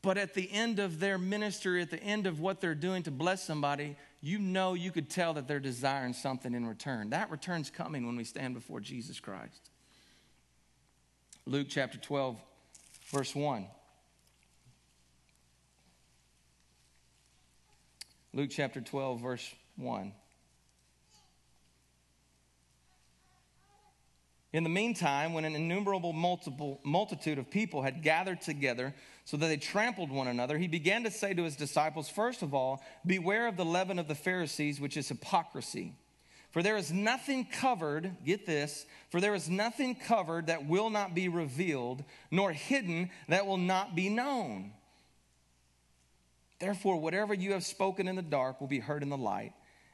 But 0.01 0.17
at 0.17 0.33
the 0.33 0.51
end 0.51 0.79
of 0.79 0.99
their 0.99 1.19
ministry, 1.19 1.79
at 1.83 1.91
the 1.91 2.01
end 2.01 2.25
of 2.25 2.39
what 2.39 2.59
they're 2.59 2.73
doing 2.73 3.03
to 3.03 3.11
bless 3.11 3.43
somebody, 3.43 3.97
you 4.23 4.39
know 4.39 4.73
you 4.73 4.89
could 4.89 5.09
tell 5.09 5.33
that 5.33 5.49
they're 5.49 5.59
desiring 5.59 6.13
something 6.13 6.53
in 6.53 6.65
return. 6.65 7.09
That 7.09 7.29
return's 7.29 7.69
coming 7.69 8.07
when 8.07 8.15
we 8.15 8.23
stand 8.23 8.53
before 8.53 8.79
Jesus 8.79 9.19
Christ. 9.19 9.69
Luke 11.45 11.67
chapter 11.69 11.97
12, 11.97 12.39
verse 13.11 13.35
1. 13.35 13.67
Luke 18.33 18.49
chapter 18.49 18.79
12, 18.79 19.19
verse 19.19 19.53
1. 19.75 20.13
In 24.53 24.63
the 24.63 24.69
meantime, 24.69 25.33
when 25.33 25.43
an 25.43 25.53
innumerable 25.53 26.13
multiple, 26.13 26.79
multitude 26.85 27.39
of 27.39 27.51
people 27.51 27.81
had 27.81 28.01
gathered 28.01 28.39
together 28.39 28.93
so 29.25 29.37
that 29.37 29.47
they 29.47 29.57
trampled 29.57 30.11
one 30.11 30.27
another, 30.27 30.57
he 30.57 30.67
began 30.67 31.03
to 31.03 31.11
say 31.11 31.33
to 31.33 31.43
his 31.43 31.55
disciples, 31.55 32.09
First 32.09 32.41
of 32.41 32.53
all, 32.53 32.83
beware 33.05 33.47
of 33.47 33.57
the 33.57 33.65
leaven 33.65 33.99
of 33.99 34.07
the 34.07 34.15
Pharisees, 34.15 34.81
which 34.81 34.97
is 34.97 35.07
hypocrisy. 35.07 35.93
For 36.51 36.61
there 36.61 36.77
is 36.77 36.91
nothing 36.91 37.45
covered, 37.45 38.15
get 38.23 38.45
this, 38.45 38.85
for 39.09 39.19
there 39.19 39.33
is 39.33 39.49
nothing 39.49 39.95
covered 39.95 40.47
that 40.47 40.67
will 40.67 40.89
not 40.89 41.15
be 41.15 41.27
revealed, 41.27 42.03
nor 42.29 42.51
hidden 42.51 43.09
that 43.27 43.47
will 43.47 43.57
not 43.57 43.95
be 43.95 44.09
known. 44.09 44.71
Therefore, 46.59 46.97
whatever 46.97 47.33
you 47.33 47.53
have 47.53 47.63
spoken 47.63 48.07
in 48.07 48.15
the 48.15 48.21
dark 48.21 48.61
will 48.61 48.67
be 48.67 48.79
heard 48.79 49.03
in 49.03 49.09
the 49.09 49.17
light 49.17 49.53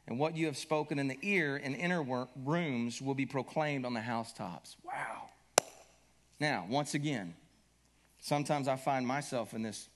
and 0.09 0.17
what 0.17 0.36
you 0.36 0.48
have 0.48 0.57
spoken 0.57 0.98
in 0.98 1.07
the 1.07 1.19
ear 1.21 1.55
in 1.55 1.75
inner 1.75 2.27
rooms 2.36 3.00
will 3.00 3.13
be 3.13 3.27
proclaimed 3.27 3.86
on 3.86 3.93
the 3.93 4.01
housetops. 4.01 4.75
Wow. 4.83 5.29
Now, 6.39 6.65
once 6.67 6.95
again, 6.95 7.36
sometimes 8.19 8.67
I 8.67 8.75
find 8.75 9.05
myself 9.05 9.53
in 9.53 9.63
this 9.63 9.89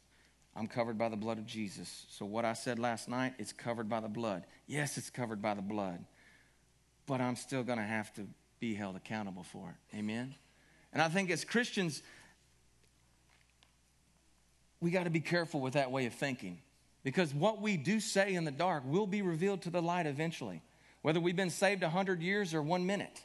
I'm 0.55 0.67
covered 0.67 0.97
by 0.97 1.09
the 1.09 1.15
blood 1.15 1.39
of 1.39 1.47
Jesus. 1.47 2.05
So, 2.09 2.25
what 2.25 2.45
I 2.45 2.53
said 2.53 2.77
last 2.77 3.09
night, 3.09 3.33
it's 3.39 3.51
covered 3.51 3.89
by 3.89 3.99
the 3.99 4.07
blood. 4.07 4.43
Yes, 4.67 4.97
it's 4.97 5.09
covered 5.09 5.41
by 5.41 5.55
the 5.55 5.61
blood, 5.61 6.05
but 7.07 7.21
I'm 7.21 7.35
still 7.35 7.63
going 7.63 7.79
to 7.79 7.83
have 7.83 8.13
to 8.15 8.27
be 8.59 8.75
held 8.75 8.95
accountable 8.95 9.43
for 9.43 9.69
it. 9.69 9.97
Amen? 9.97 10.35
And 10.91 11.01
I 11.01 11.09
think 11.09 11.31
as 11.31 11.43
Christians, 11.43 12.03
we 14.79 14.91
got 14.91 15.05
to 15.05 15.09
be 15.09 15.21
careful 15.21 15.59
with 15.59 15.73
that 15.73 15.91
way 15.91 16.05
of 16.05 16.13
thinking. 16.13 16.59
Because 17.03 17.33
what 17.33 17.61
we 17.61 17.75
do 17.75 17.99
say 17.99 18.35
in 18.35 18.45
the 18.45 18.51
dark 18.51 18.83
will 18.85 19.07
be 19.07 19.21
revealed 19.21 19.63
to 19.63 19.69
the 19.69 19.81
light 19.81 20.05
eventually, 20.05 20.61
whether 21.01 21.19
we've 21.19 21.35
been 21.35 21.49
saved 21.49 21.81
100 21.81 22.21
years 22.21 22.53
or 22.53 22.61
one 22.61 22.85
minute. 22.85 23.21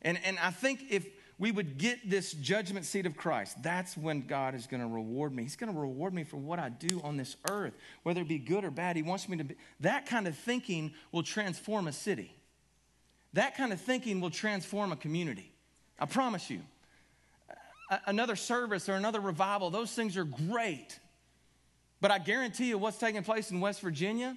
And, 0.00 0.18
and 0.24 0.38
I 0.38 0.50
think 0.50 0.84
if 0.88 1.06
we 1.38 1.52
would 1.52 1.76
get 1.76 2.08
this 2.08 2.32
judgment 2.32 2.86
seat 2.86 3.04
of 3.04 3.16
Christ, 3.16 3.62
that's 3.62 3.96
when 3.96 4.26
God 4.26 4.54
is 4.54 4.66
going 4.66 4.80
to 4.80 4.88
reward 4.88 5.34
me. 5.34 5.42
He's 5.42 5.56
going 5.56 5.72
to 5.72 5.78
reward 5.78 6.14
me 6.14 6.24
for 6.24 6.38
what 6.38 6.58
I 6.58 6.70
do 6.70 7.00
on 7.04 7.18
this 7.18 7.36
earth, 7.50 7.74
whether 8.04 8.22
it 8.22 8.28
be 8.28 8.38
good 8.38 8.64
or 8.64 8.70
bad. 8.70 8.96
He 8.96 9.02
wants 9.02 9.28
me 9.28 9.36
to 9.36 9.44
be. 9.44 9.56
That 9.80 10.06
kind 10.06 10.26
of 10.26 10.36
thinking 10.36 10.94
will 11.12 11.22
transform 11.22 11.88
a 11.88 11.92
city. 11.92 12.34
That 13.34 13.54
kind 13.54 13.72
of 13.72 13.80
thinking 13.80 14.20
will 14.20 14.30
transform 14.30 14.92
a 14.92 14.96
community. 14.96 15.52
I 15.98 16.06
promise 16.06 16.48
you. 16.48 16.60
Another 18.06 18.34
service 18.34 18.88
or 18.88 18.94
another 18.94 19.20
revival, 19.20 19.68
those 19.70 19.92
things 19.92 20.16
are 20.16 20.24
great. 20.24 20.98
But 22.00 22.10
I 22.10 22.18
guarantee 22.18 22.68
you, 22.68 22.78
what's 22.78 22.98
taking 22.98 23.22
place 23.22 23.50
in 23.50 23.60
West 23.60 23.80
Virginia 23.82 24.36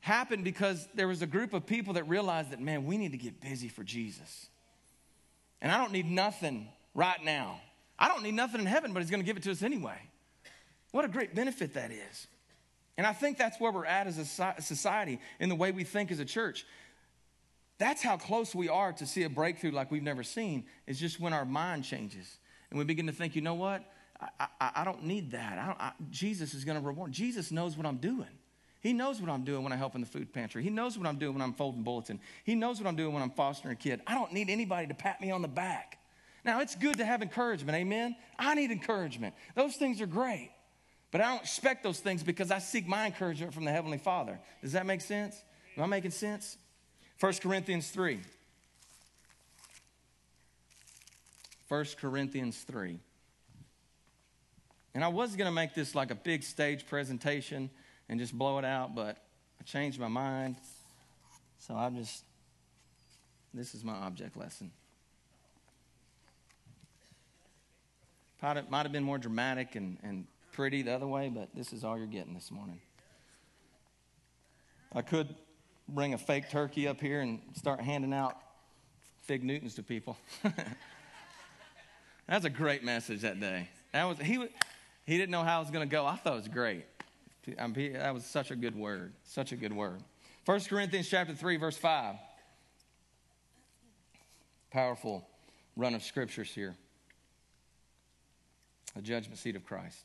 happened 0.00 0.44
because 0.44 0.88
there 0.94 1.06
was 1.06 1.22
a 1.22 1.26
group 1.26 1.52
of 1.52 1.66
people 1.66 1.94
that 1.94 2.08
realized 2.08 2.50
that, 2.50 2.60
man, 2.60 2.86
we 2.86 2.96
need 2.96 3.12
to 3.12 3.18
get 3.18 3.40
busy 3.40 3.68
for 3.68 3.84
Jesus. 3.84 4.48
And 5.64 5.72
I 5.72 5.78
don't 5.78 5.92
need 5.92 6.10
nothing 6.10 6.68
right 6.94 7.24
now. 7.24 7.58
I 7.98 8.08
don't 8.08 8.22
need 8.22 8.34
nothing 8.34 8.60
in 8.60 8.66
heaven, 8.66 8.92
but 8.92 9.00
He's 9.00 9.10
going 9.10 9.22
to 9.22 9.26
give 9.26 9.38
it 9.38 9.42
to 9.44 9.50
us 9.50 9.62
anyway. 9.62 9.96
What 10.92 11.06
a 11.06 11.08
great 11.08 11.34
benefit 11.34 11.72
that 11.72 11.90
is. 11.90 12.26
And 12.98 13.06
I 13.06 13.14
think 13.14 13.38
that's 13.38 13.58
where 13.58 13.72
we're 13.72 13.86
at 13.86 14.06
as 14.06 14.18
a 14.18 14.54
society 14.60 15.18
in 15.40 15.48
the 15.48 15.54
way 15.54 15.72
we 15.72 15.82
think 15.82 16.12
as 16.12 16.20
a 16.20 16.24
church. 16.24 16.66
That's 17.78 18.02
how 18.02 18.18
close 18.18 18.54
we 18.54 18.68
are 18.68 18.92
to 18.92 19.06
see 19.06 19.22
a 19.22 19.30
breakthrough 19.30 19.70
like 19.70 19.90
we've 19.90 20.02
never 20.02 20.22
seen, 20.22 20.66
is 20.86 21.00
just 21.00 21.18
when 21.18 21.32
our 21.32 21.46
mind 21.46 21.84
changes 21.84 22.38
and 22.68 22.78
we 22.78 22.84
begin 22.84 23.06
to 23.06 23.12
think, 23.12 23.34
you 23.34 23.40
know 23.40 23.54
what? 23.54 23.90
I, 24.20 24.46
I, 24.60 24.70
I 24.76 24.84
don't 24.84 25.04
need 25.04 25.30
that. 25.30 25.58
I 25.58 25.86
I, 25.86 25.92
Jesus 26.10 26.52
is 26.52 26.66
going 26.66 26.78
to 26.78 26.86
reward. 26.86 27.10
Jesus 27.10 27.50
knows 27.50 27.74
what 27.74 27.86
I'm 27.86 27.96
doing. 27.96 28.28
He 28.84 28.92
knows 28.92 29.18
what 29.18 29.30
I'm 29.30 29.44
doing 29.44 29.62
when 29.62 29.72
I 29.72 29.76
help 29.76 29.94
in 29.94 30.02
the 30.02 30.06
food 30.06 30.30
pantry. 30.34 30.62
He 30.62 30.68
knows 30.68 30.98
what 30.98 31.06
I'm 31.06 31.16
doing 31.16 31.32
when 31.32 31.40
I'm 31.40 31.54
folding 31.54 31.82
bulletin. 31.82 32.20
He 32.44 32.54
knows 32.54 32.78
what 32.78 32.86
I'm 32.86 32.96
doing 32.96 33.14
when 33.14 33.22
I'm 33.22 33.30
fostering 33.30 33.72
a 33.72 33.76
kid. 33.76 34.02
I 34.06 34.14
don't 34.14 34.30
need 34.30 34.50
anybody 34.50 34.86
to 34.88 34.94
pat 34.94 35.22
me 35.22 35.30
on 35.30 35.40
the 35.40 35.48
back. 35.48 35.96
Now, 36.44 36.60
it's 36.60 36.74
good 36.74 36.98
to 36.98 37.04
have 37.06 37.22
encouragement, 37.22 37.78
amen? 37.78 38.14
I 38.38 38.54
need 38.54 38.70
encouragement. 38.70 39.34
Those 39.54 39.76
things 39.76 40.02
are 40.02 40.06
great. 40.06 40.50
But 41.12 41.22
I 41.22 41.32
don't 41.32 41.40
expect 41.40 41.82
those 41.82 41.98
things 41.98 42.22
because 42.22 42.50
I 42.50 42.58
seek 42.58 42.86
my 42.86 43.06
encouragement 43.06 43.54
from 43.54 43.64
the 43.64 43.70
Heavenly 43.70 43.96
Father. 43.96 44.38
Does 44.60 44.72
that 44.72 44.84
make 44.84 45.00
sense? 45.00 45.42
Am 45.78 45.84
I 45.84 45.86
making 45.86 46.10
sense? 46.10 46.58
1 47.20 47.32
Corinthians 47.40 47.88
3. 47.88 48.20
1 51.68 51.86
Corinthians 51.98 52.58
3. 52.68 52.98
And 54.94 55.02
I 55.02 55.08
was 55.08 55.36
going 55.36 55.48
to 55.48 55.54
make 55.54 55.74
this 55.74 55.94
like 55.94 56.10
a 56.10 56.14
big 56.14 56.42
stage 56.42 56.86
presentation 56.86 57.70
and 58.08 58.20
just 58.20 58.36
blow 58.36 58.58
it 58.58 58.64
out, 58.64 58.94
but 58.94 59.18
I 59.60 59.64
changed 59.64 59.98
my 59.98 60.08
mind. 60.08 60.56
So 61.58 61.74
I'm 61.74 61.96
just, 61.96 62.24
this 63.52 63.74
is 63.74 63.84
my 63.84 63.94
object 63.94 64.36
lesson. 64.36 64.70
Might 68.42 68.82
have 68.82 68.92
been 68.92 69.04
more 69.04 69.16
dramatic 69.16 69.74
and, 69.74 69.96
and 70.02 70.26
pretty 70.52 70.82
the 70.82 70.92
other 70.92 71.06
way, 71.06 71.30
but 71.30 71.48
this 71.54 71.72
is 71.72 71.82
all 71.82 71.96
you're 71.96 72.06
getting 72.06 72.34
this 72.34 72.50
morning. 72.50 72.78
I 74.92 75.00
could 75.00 75.34
bring 75.88 76.12
a 76.12 76.18
fake 76.18 76.50
turkey 76.50 76.86
up 76.86 77.00
here 77.00 77.20
and 77.20 77.40
start 77.54 77.80
handing 77.80 78.12
out 78.12 78.36
fig 79.22 79.42
Newtons 79.42 79.74
to 79.76 79.82
people. 79.82 80.18
That's 82.28 82.44
a 82.44 82.50
great 82.50 82.84
message 82.84 83.22
that 83.22 83.40
day. 83.40 83.68
That 83.92 84.04
was 84.04 84.18
he 84.18 84.46
he 85.06 85.16
didn't 85.16 85.30
know 85.30 85.42
how 85.42 85.58
it 85.58 85.62
was 85.62 85.70
going 85.70 85.88
to 85.88 85.92
go. 85.92 86.06
I 86.06 86.16
thought 86.16 86.34
it 86.34 86.36
was 86.36 86.48
great. 86.48 86.84
That 87.46 88.14
was 88.14 88.24
such 88.24 88.50
a 88.50 88.56
good 88.56 88.76
word. 88.76 89.12
Such 89.24 89.52
a 89.52 89.56
good 89.56 89.72
word. 89.72 90.02
1 90.46 90.60
Corinthians 90.62 91.08
chapter 91.08 91.34
3, 91.34 91.56
verse 91.56 91.76
5. 91.76 92.16
Powerful 94.70 95.26
run 95.76 95.94
of 95.94 96.02
scriptures 96.02 96.50
here. 96.50 96.74
The 98.94 99.02
judgment 99.02 99.38
seat 99.38 99.56
of 99.56 99.64
Christ. 99.64 100.00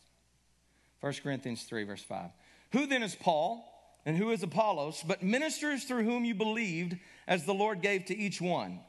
1 1.01 1.13
Corinthians 1.23 1.63
3, 1.63 1.83
verse 1.83 2.03
5. 2.03 2.29
Who 2.71 2.87
then 2.87 3.03
is 3.03 3.15
Paul 3.15 3.65
and 4.05 4.17
who 4.17 4.31
is 4.31 4.43
Apollos, 4.43 5.03
but 5.05 5.23
ministers 5.23 5.83
through 5.83 6.03
whom 6.03 6.25
you 6.25 6.35
believed, 6.35 6.97
as 7.27 7.45
the 7.45 7.53
Lord 7.53 7.81
gave 7.81 8.05
to 8.05 8.17
each 8.17 8.41
one? 8.41 8.79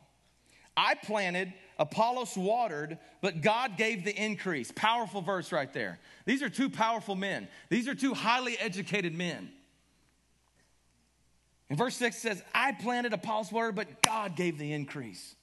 I 0.76 0.94
planted, 0.94 1.52
Apollos 1.80 2.36
watered, 2.36 2.98
but 3.22 3.40
God 3.40 3.78
gave 3.78 4.04
the 4.04 4.14
increase. 4.14 4.70
Powerful 4.70 5.22
verse 5.22 5.50
right 5.50 5.72
there. 5.72 5.98
These 6.26 6.42
are 6.42 6.50
two 6.50 6.68
powerful 6.68 7.16
men. 7.16 7.48
These 7.70 7.88
are 7.88 7.94
two 7.94 8.12
highly 8.12 8.58
educated 8.58 9.14
men. 9.14 9.50
And 11.70 11.78
verse 11.78 11.96
6 11.96 12.16
says, 12.16 12.42
I 12.54 12.72
planted, 12.72 13.14
Apollos 13.14 13.50
watered, 13.50 13.76
but 13.76 14.02
God 14.02 14.36
gave 14.36 14.58
the 14.58 14.74
increase. 14.74 15.34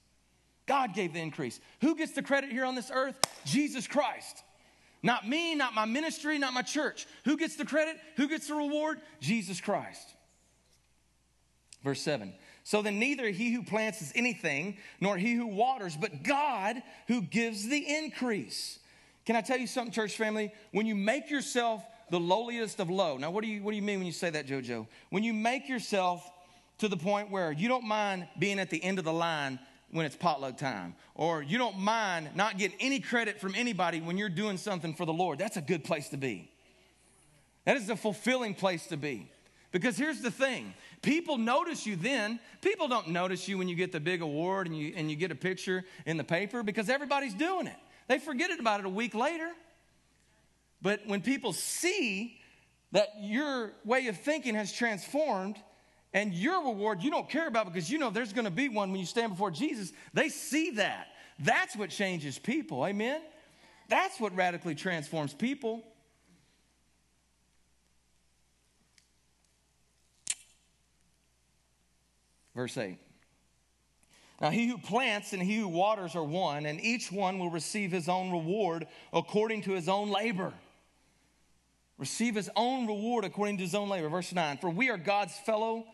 God 0.68 0.94
gave 0.94 1.14
the 1.14 1.22
increase. 1.22 1.60
Who 1.82 1.96
gets 1.96 2.12
the 2.12 2.22
credit 2.22 2.52
here 2.52 2.66
on 2.66 2.76
this 2.76 2.92
earth? 2.94 3.18
Jesus 3.44 3.88
Christ. 3.88 4.44
Not 5.02 5.28
me, 5.28 5.56
not 5.56 5.74
my 5.74 5.86
ministry, 5.86 6.38
not 6.38 6.54
my 6.54 6.62
church. 6.62 7.08
Who 7.26 7.38
gets 7.38 7.56
the 7.56 7.66
credit? 7.66 7.98
Who 8.18 8.28
gets 8.28 8.48
the 8.48 8.56
reward? 8.56 9.00
Jesus 9.22 9.60
Christ. 9.60 10.14
Verse 11.88 12.02
7 12.02 12.34
so 12.68 12.82
then, 12.82 13.00
neither 13.00 13.30
he 13.30 13.54
who 13.54 13.64
plants 13.64 14.02
is 14.02 14.12
anything, 14.14 14.76
nor 15.00 15.16
he 15.16 15.36
who 15.36 15.48
waters, 15.48 15.96
but 15.96 16.22
God 16.22 16.84
who 17.08 17.22
gives 17.22 17.66
the 17.66 17.78
increase. 17.78 18.80
Can 19.26 19.38
I 19.38 19.42
tell 19.42 19.58
you 19.58 19.68
something, 19.68 19.94
church 19.94 20.18
family? 20.18 20.52
When 20.74 20.86
you 20.86 20.94
make 20.94 21.30
yourself 21.30 21.82
the 22.12 22.20
lowliest 22.20 22.82
of 22.82 22.90
low, 22.90 23.16
now 23.16 23.32
what 23.32 23.46
do 23.46 23.50
you, 23.50 23.64
what 23.64 23.72
do 23.72 23.78
you 23.78 23.82
mean 23.82 24.00
when 24.00 24.06
you 24.06 24.12
say 24.12 24.30
that, 24.32 24.48
JoJo? 24.48 24.86
When 25.12 25.24
you 25.24 25.34
make 25.34 25.70
yourself 25.70 26.30
to 26.80 26.90
the 26.90 26.98
point 26.98 27.32
where 27.32 27.54
you 27.54 27.70
don't 27.70 27.86
mind 27.86 28.28
being 28.38 28.60
at 28.60 28.70
the 28.70 28.84
end 28.84 29.00
of 29.00 29.06
the 29.06 29.14
line 29.14 29.60
when 29.92 30.06
it's 30.06 30.18
potluck 30.18 30.58
time, 30.58 30.94
or 31.16 31.42
you 31.42 31.58
don't 31.58 31.80
mind 31.80 32.32
not 32.36 32.58
getting 32.58 32.76
any 32.82 33.00
credit 33.00 33.40
from 33.40 33.56
anybody 33.56 34.02
when 34.02 34.18
you're 34.18 34.28
doing 34.28 34.58
something 34.58 34.94
for 34.94 35.06
the 35.06 35.14
Lord, 35.14 35.40
that's 35.40 35.56
a 35.56 35.62
good 35.62 35.86
place 35.86 36.10
to 36.10 36.18
be. 36.18 36.52
That 37.64 37.78
is 37.78 37.90
a 37.90 37.96
fulfilling 37.96 38.56
place 38.56 38.88
to 38.88 38.98
be. 38.98 39.32
Because 39.72 39.98
here's 39.98 40.22
the 40.22 40.32
thing 40.32 40.74
people 41.02 41.38
notice 41.38 41.86
you 41.86 41.96
then. 41.96 42.40
People 42.62 42.88
don't 42.88 43.10
notice 43.10 43.48
you 43.48 43.58
when 43.58 43.68
you 43.68 43.76
get 43.76 43.92
the 43.92 44.00
big 44.00 44.22
award 44.22 44.68
and 44.68 44.78
you, 44.78 44.94
and 44.96 45.10
you 45.10 45.16
get 45.16 45.32
a 45.32 45.36
picture 45.36 45.84
in 46.06 46.18
the 46.18 46.24
paper 46.24 46.64
because 46.64 46.90
everybody's 46.90 47.34
doing 47.34 47.68
it. 47.68 47.76
They 48.08 48.20
forget 48.20 48.58
about 48.58 48.80
it 48.80 48.86
a 48.86 48.90
week 48.90 49.14
later. 49.14 49.50
But 50.82 51.02
when 51.06 51.22
people 51.22 51.54
see 51.54 52.40
that 52.92 53.10
your 53.20 53.74
way 53.84 54.08
of 54.08 54.18
thinking 54.18 54.56
has 54.56 54.72
transformed 54.72 55.58
and 56.14 56.34
your 56.34 56.64
reward 56.66 57.04
you 57.04 57.12
don't 57.12 57.30
care 57.30 57.48
about 57.48 57.66
because 57.66 57.90
you 57.90 57.98
know 57.98 58.10
there's 58.10 58.34
going 58.34 58.46
to 58.46 58.52
be 58.52 58.70
one 58.70 58.92
when 58.92 59.00
you 59.00 59.06
stand 59.06 59.32
before 59.32 59.52
Jesus, 59.52 59.92
they 60.14 60.30
see 60.30 60.72
that. 60.72 61.08
That's 61.40 61.76
what 61.76 61.90
changes 61.90 62.40
people. 62.40 62.86
Amen? 62.86 63.22
That's 63.90 64.20
what 64.20 64.36
radically 64.36 64.76
transforms 64.76 65.34
people. 65.34 65.84
Verse 72.58 72.76
8 72.76 72.98
Now, 74.42 74.50
he 74.50 74.68
who 74.68 74.80
plants 74.80 75.32
and 75.32 75.42
he 75.42 75.60
who 75.60 75.68
waters 75.68 76.16
are 76.16 76.24
one, 76.24 76.66
and 76.66 76.82
each 76.82 77.12
one 77.12 77.38
will 77.38 77.52
receive 77.52 77.92
his 77.92 78.10
own 78.10 78.32
reward 78.32 78.88
according 79.14 79.62
to 79.62 79.74
his 79.74 79.88
own 79.88 80.10
labor. 80.10 80.52
Receive 82.00 82.34
his 82.34 82.50
own 82.56 82.88
reward 82.88 83.26
according 83.26 83.58
to 83.58 83.64
his 83.64 83.76
own 83.76 83.90
labor. 83.90 84.10
Verse 84.10 84.34
9 84.34 84.58
For 84.58 84.72
we 84.72 84.90
are 84.90 84.98
God's 84.98 85.36
fellow 85.46 85.86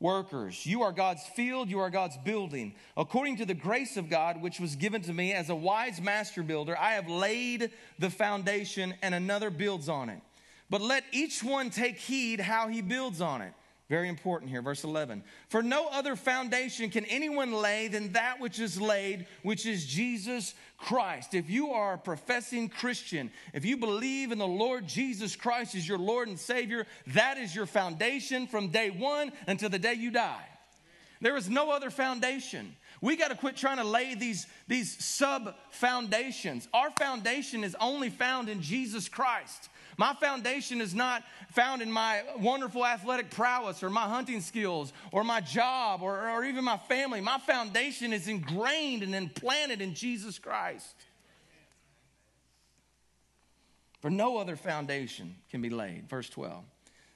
workers. 0.00 0.66
You 0.66 0.82
are 0.82 0.90
God's 0.90 1.22
field, 1.36 1.70
you 1.70 1.78
are 1.78 1.90
God's 1.90 2.16
building. 2.18 2.74
According 2.96 3.36
to 3.36 3.46
the 3.46 3.54
grace 3.54 3.96
of 3.96 4.10
God, 4.10 4.42
which 4.42 4.58
was 4.58 4.74
given 4.74 5.02
to 5.02 5.12
me 5.12 5.32
as 5.32 5.50
a 5.50 5.54
wise 5.54 6.00
master 6.00 6.42
builder, 6.42 6.76
I 6.76 6.94
have 6.94 7.08
laid 7.08 7.70
the 8.00 8.10
foundation, 8.10 8.92
and 9.02 9.14
another 9.14 9.50
builds 9.50 9.88
on 9.88 10.08
it. 10.08 10.20
But 10.68 10.80
let 10.80 11.04
each 11.12 11.44
one 11.44 11.70
take 11.70 11.96
heed 11.96 12.40
how 12.40 12.66
he 12.66 12.82
builds 12.82 13.20
on 13.20 13.40
it. 13.40 13.52
Very 13.88 14.10
important 14.10 14.50
here, 14.50 14.60
verse 14.60 14.84
11. 14.84 15.22
For 15.48 15.62
no 15.62 15.88
other 15.88 16.14
foundation 16.14 16.90
can 16.90 17.06
anyone 17.06 17.52
lay 17.52 17.88
than 17.88 18.12
that 18.12 18.38
which 18.38 18.60
is 18.60 18.78
laid, 18.78 19.26
which 19.42 19.64
is 19.64 19.86
Jesus 19.86 20.54
Christ. 20.76 21.32
If 21.32 21.48
you 21.48 21.70
are 21.70 21.94
a 21.94 21.98
professing 21.98 22.68
Christian, 22.68 23.30
if 23.54 23.64
you 23.64 23.78
believe 23.78 24.30
in 24.30 24.36
the 24.36 24.46
Lord 24.46 24.86
Jesus 24.86 25.36
Christ 25.36 25.74
as 25.74 25.88
your 25.88 25.96
Lord 25.96 26.28
and 26.28 26.38
Savior, 26.38 26.86
that 27.08 27.38
is 27.38 27.56
your 27.56 27.64
foundation 27.64 28.46
from 28.46 28.68
day 28.68 28.90
one 28.90 29.32
until 29.46 29.70
the 29.70 29.78
day 29.78 29.94
you 29.94 30.10
die. 30.10 30.44
There 31.22 31.36
is 31.36 31.48
no 31.48 31.70
other 31.70 31.88
foundation. 31.88 32.76
We 33.00 33.16
got 33.16 33.28
to 33.28 33.36
quit 33.36 33.56
trying 33.56 33.78
to 33.78 33.84
lay 33.84 34.14
these, 34.14 34.46
these 34.66 35.02
sub 35.02 35.54
foundations. 35.70 36.68
Our 36.74 36.90
foundation 36.90 37.64
is 37.64 37.74
only 37.80 38.10
found 38.10 38.50
in 38.50 38.60
Jesus 38.60 39.08
Christ. 39.08 39.70
My 39.98 40.14
foundation 40.14 40.80
is 40.80 40.94
not 40.94 41.24
found 41.50 41.82
in 41.82 41.90
my 41.90 42.22
wonderful 42.38 42.86
athletic 42.86 43.30
prowess 43.30 43.82
or 43.82 43.90
my 43.90 44.02
hunting 44.02 44.40
skills 44.40 44.92
or 45.10 45.24
my 45.24 45.40
job 45.40 46.02
or, 46.02 46.30
or 46.30 46.44
even 46.44 46.62
my 46.64 46.76
family. 46.76 47.20
My 47.20 47.38
foundation 47.38 48.12
is 48.12 48.28
ingrained 48.28 49.02
and 49.02 49.12
implanted 49.12 49.82
in 49.82 49.94
Jesus 49.94 50.38
Christ. 50.38 50.94
For 54.00 54.08
no 54.08 54.38
other 54.38 54.54
foundation 54.54 55.34
can 55.50 55.60
be 55.60 55.70
laid. 55.70 56.08
Verse 56.08 56.30
12. 56.30 56.62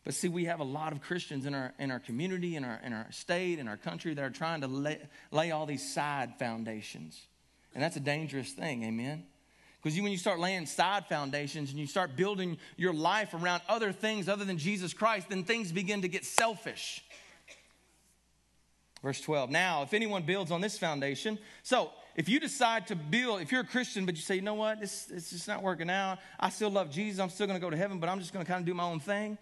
But 0.03 0.15
see, 0.15 0.27
we 0.27 0.47
have 0.47 0.59
a 0.59 0.65
lot 0.65 0.91
of 0.91 1.01
Christians 1.01 1.47
in 1.47 1.55
our, 1.55 1.73
in 1.79 1.93
our 1.93 2.01
community, 2.01 2.57
in 2.57 2.65
our, 2.65 2.81
in 2.85 2.93
our 2.93 3.07
state, 3.13 3.61
in 3.61 3.69
our 3.69 3.77
country 3.77 4.13
that 4.15 4.23
are 4.25 4.31
trying 4.31 4.63
to 4.63 4.67
lay, 4.67 4.99
lay 5.31 5.53
all 5.53 5.67
these 5.67 5.95
side 5.95 6.33
foundations. 6.41 7.29
And 7.75 7.83
that's 7.85 7.95
a 7.95 8.01
dangerous 8.01 8.51
thing, 8.51 8.83
amen? 8.83 9.25
Because 9.83 10.01
when 10.01 10.13
you 10.13 10.19
start 10.19 10.39
laying 10.39 10.67
side 10.67 11.07
foundations 11.07 11.71
and 11.71 11.79
you 11.79 11.87
start 11.87 12.15
building 12.15 12.59
your 12.77 12.93
life 12.93 13.35
around 13.35 13.63
other 13.69 13.91
things 13.91 14.29
other 14.29 14.45
than 14.45 14.57
Jesus 14.57 14.95
Christ, 14.95 15.29
then 15.29 15.43
things 15.43 15.73
begin 15.73 16.03
to 16.03 16.09
get 16.09 16.25
selfish. 16.25 17.03
Verse 19.03 19.21
12. 19.21 19.51
Now, 19.51 19.83
if 19.83 19.93
anyone 19.93 20.23
builds 20.23 20.53
on 20.53 20.61
this 20.61 20.79
foundation, 20.79 21.37
so 21.65 21.91
if 22.15 22.29
you 22.29 22.39
decide 22.39 22.87
to 22.87 22.97
build, 22.97 23.43
if 23.43 23.51
you're 23.51 23.63
a 23.63 23.67
Christian, 23.67 24.07
but 24.07 24.15
you 24.15 24.23
say, 24.23 24.37
you 24.37 24.43
know 24.43 24.55
what, 24.55 24.79
this, 24.79 25.11
it's 25.11 25.31
just 25.31 25.49
not 25.49 25.65
working 25.65 25.91
out, 25.91 26.19
I 26.39 26.51
still 26.51 26.71
love 26.71 26.89
Jesus, 26.89 27.19
I'm 27.19 27.31
still 27.31 27.49
going 27.49 27.59
to 27.59 27.65
go 27.65 27.71
to 27.71 27.77
heaven, 27.77 27.99
but 27.99 28.09
I'm 28.09 28.21
just 28.21 28.33
going 28.33 28.45
to 28.45 28.51
kind 28.51 28.61
of 28.61 28.67
do 28.67 28.75
my 28.75 28.85
own 28.85 29.01
thing. 29.01 29.37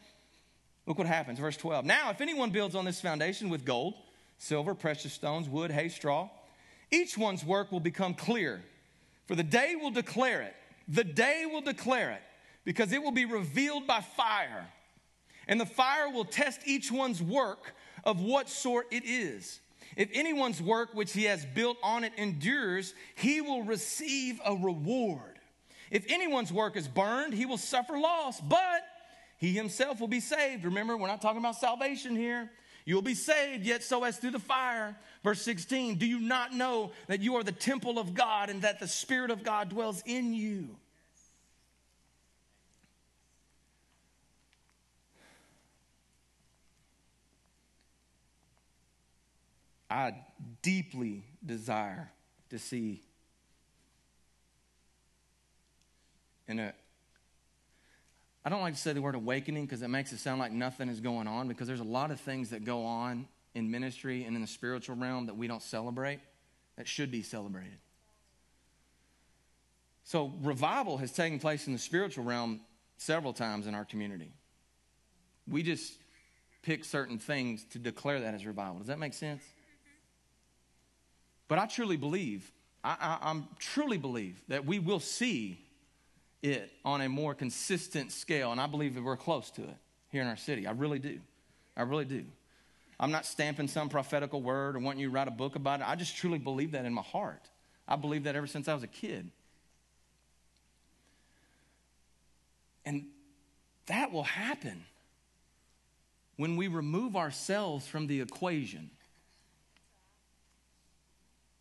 Look 0.86 0.96
what 0.96 1.06
happens. 1.06 1.38
Verse 1.38 1.58
12. 1.58 1.84
Now, 1.84 2.10
if 2.10 2.22
anyone 2.22 2.50
builds 2.50 2.74
on 2.74 2.86
this 2.86 2.98
foundation 2.98 3.50
with 3.50 3.66
gold, 3.66 3.92
silver, 4.38 4.74
precious 4.74 5.12
stones, 5.12 5.50
wood, 5.50 5.70
hay, 5.70 5.90
straw, 5.90 6.30
each 6.90 7.18
one's 7.18 7.44
work 7.44 7.70
will 7.70 7.80
become 7.80 8.14
clear 8.14 8.62
for 9.30 9.36
the 9.36 9.44
day 9.44 9.76
will 9.80 9.92
declare 9.92 10.42
it. 10.42 10.56
The 10.88 11.04
day 11.04 11.46
will 11.48 11.60
declare 11.60 12.10
it 12.10 12.22
because 12.64 12.92
it 12.92 13.00
will 13.00 13.12
be 13.12 13.26
revealed 13.26 13.86
by 13.86 14.00
fire. 14.00 14.66
And 15.46 15.60
the 15.60 15.66
fire 15.66 16.10
will 16.10 16.24
test 16.24 16.62
each 16.66 16.90
one's 16.90 17.22
work 17.22 17.76
of 18.02 18.20
what 18.20 18.48
sort 18.48 18.88
it 18.90 19.04
is. 19.04 19.60
If 19.96 20.08
anyone's 20.14 20.60
work 20.60 20.94
which 20.94 21.12
he 21.12 21.24
has 21.26 21.46
built 21.46 21.76
on 21.80 22.02
it 22.02 22.12
endures, 22.16 22.92
he 23.14 23.40
will 23.40 23.62
receive 23.62 24.40
a 24.44 24.56
reward. 24.56 25.38
If 25.92 26.10
anyone's 26.10 26.52
work 26.52 26.76
is 26.76 26.88
burned, 26.88 27.32
he 27.32 27.46
will 27.46 27.56
suffer 27.56 27.96
loss, 27.96 28.40
but 28.40 28.82
he 29.38 29.52
himself 29.52 30.00
will 30.00 30.08
be 30.08 30.18
saved. 30.18 30.64
Remember, 30.64 30.96
we're 30.96 31.06
not 31.06 31.22
talking 31.22 31.38
about 31.38 31.54
salvation 31.54 32.16
here. 32.16 32.50
You'll 32.84 33.02
be 33.02 33.14
saved, 33.14 33.64
yet 33.64 33.82
so 33.82 34.04
as 34.04 34.16
through 34.16 34.32
the 34.32 34.38
fire. 34.38 34.96
Verse 35.22 35.42
16 35.42 35.96
Do 35.96 36.06
you 36.06 36.18
not 36.18 36.52
know 36.52 36.92
that 37.06 37.20
you 37.20 37.36
are 37.36 37.44
the 37.44 37.52
temple 37.52 37.98
of 37.98 38.14
God 38.14 38.50
and 38.50 38.62
that 38.62 38.80
the 38.80 38.88
Spirit 38.88 39.30
of 39.30 39.42
God 39.42 39.68
dwells 39.68 40.02
in 40.06 40.32
you? 40.34 40.76
I 49.90 50.14
deeply 50.62 51.24
desire 51.44 52.12
to 52.50 52.58
see 52.58 53.02
in 56.46 56.60
a 56.60 56.72
I 58.44 58.48
don't 58.48 58.62
like 58.62 58.74
to 58.74 58.80
say 58.80 58.92
the 58.92 59.02
word 59.02 59.14
awakening 59.14 59.66
because 59.66 59.82
it 59.82 59.88
makes 59.88 60.12
it 60.12 60.18
sound 60.18 60.40
like 60.40 60.52
nothing 60.52 60.88
is 60.88 61.00
going 61.00 61.28
on 61.28 61.48
because 61.48 61.68
there's 61.68 61.80
a 61.80 61.84
lot 61.84 62.10
of 62.10 62.20
things 62.20 62.50
that 62.50 62.64
go 62.64 62.84
on 62.84 63.28
in 63.54 63.70
ministry 63.70 64.24
and 64.24 64.34
in 64.34 64.40
the 64.40 64.48
spiritual 64.48 64.96
realm 64.96 65.26
that 65.26 65.36
we 65.36 65.46
don't 65.46 65.62
celebrate 65.62 66.20
that 66.76 66.88
should 66.88 67.10
be 67.10 67.22
celebrated. 67.22 67.78
So, 70.04 70.32
revival 70.40 70.96
has 70.96 71.12
taken 71.12 71.38
place 71.38 71.66
in 71.66 71.72
the 71.72 71.78
spiritual 71.78 72.24
realm 72.24 72.60
several 72.96 73.32
times 73.32 73.66
in 73.66 73.74
our 73.74 73.84
community. 73.84 74.32
We 75.46 75.62
just 75.62 75.92
pick 76.62 76.84
certain 76.84 77.18
things 77.18 77.64
to 77.72 77.78
declare 77.78 78.20
that 78.20 78.34
as 78.34 78.46
revival. 78.46 78.78
Does 78.78 78.86
that 78.86 78.98
make 78.98 79.14
sense? 79.14 79.42
But 81.48 81.58
I 81.58 81.66
truly 81.66 81.96
believe, 81.96 82.50
I, 82.82 82.96
I, 83.00 83.30
I 83.30 83.42
truly 83.58 83.98
believe 83.98 84.42
that 84.48 84.64
we 84.64 84.78
will 84.78 85.00
see 85.00 85.58
it 86.42 86.70
on 86.84 87.00
a 87.00 87.08
more 87.08 87.34
consistent 87.34 88.12
scale. 88.12 88.52
And 88.52 88.60
I 88.60 88.66
believe 88.66 88.94
that 88.94 89.02
we're 89.02 89.16
close 89.16 89.50
to 89.52 89.62
it 89.62 89.76
here 90.10 90.22
in 90.22 90.28
our 90.28 90.36
city. 90.36 90.66
I 90.66 90.72
really 90.72 90.98
do. 90.98 91.20
I 91.76 91.82
really 91.82 92.04
do. 92.04 92.24
I'm 92.98 93.10
not 93.10 93.24
stamping 93.24 93.68
some 93.68 93.88
prophetical 93.88 94.42
word 94.42 94.76
or 94.76 94.78
wanting 94.80 95.00
you 95.00 95.08
to 95.08 95.12
write 95.12 95.28
a 95.28 95.32
book 95.32 95.56
about 95.56 95.80
it. 95.80 95.88
I 95.88 95.96
just 95.96 96.16
truly 96.16 96.38
believe 96.38 96.72
that 96.72 96.84
in 96.84 96.92
my 96.92 97.02
heart. 97.02 97.48
I 97.88 97.96
believe 97.96 98.24
that 98.24 98.36
ever 98.36 98.46
since 98.46 98.68
I 98.68 98.74
was 98.74 98.82
a 98.82 98.88
kid. 98.88 99.30
And 102.84 103.06
that 103.86 104.12
will 104.12 104.24
happen 104.24 104.84
when 106.36 106.56
we 106.56 106.68
remove 106.68 107.16
ourselves 107.16 107.86
from 107.86 108.06
the 108.06 108.20
equation. 108.20 108.90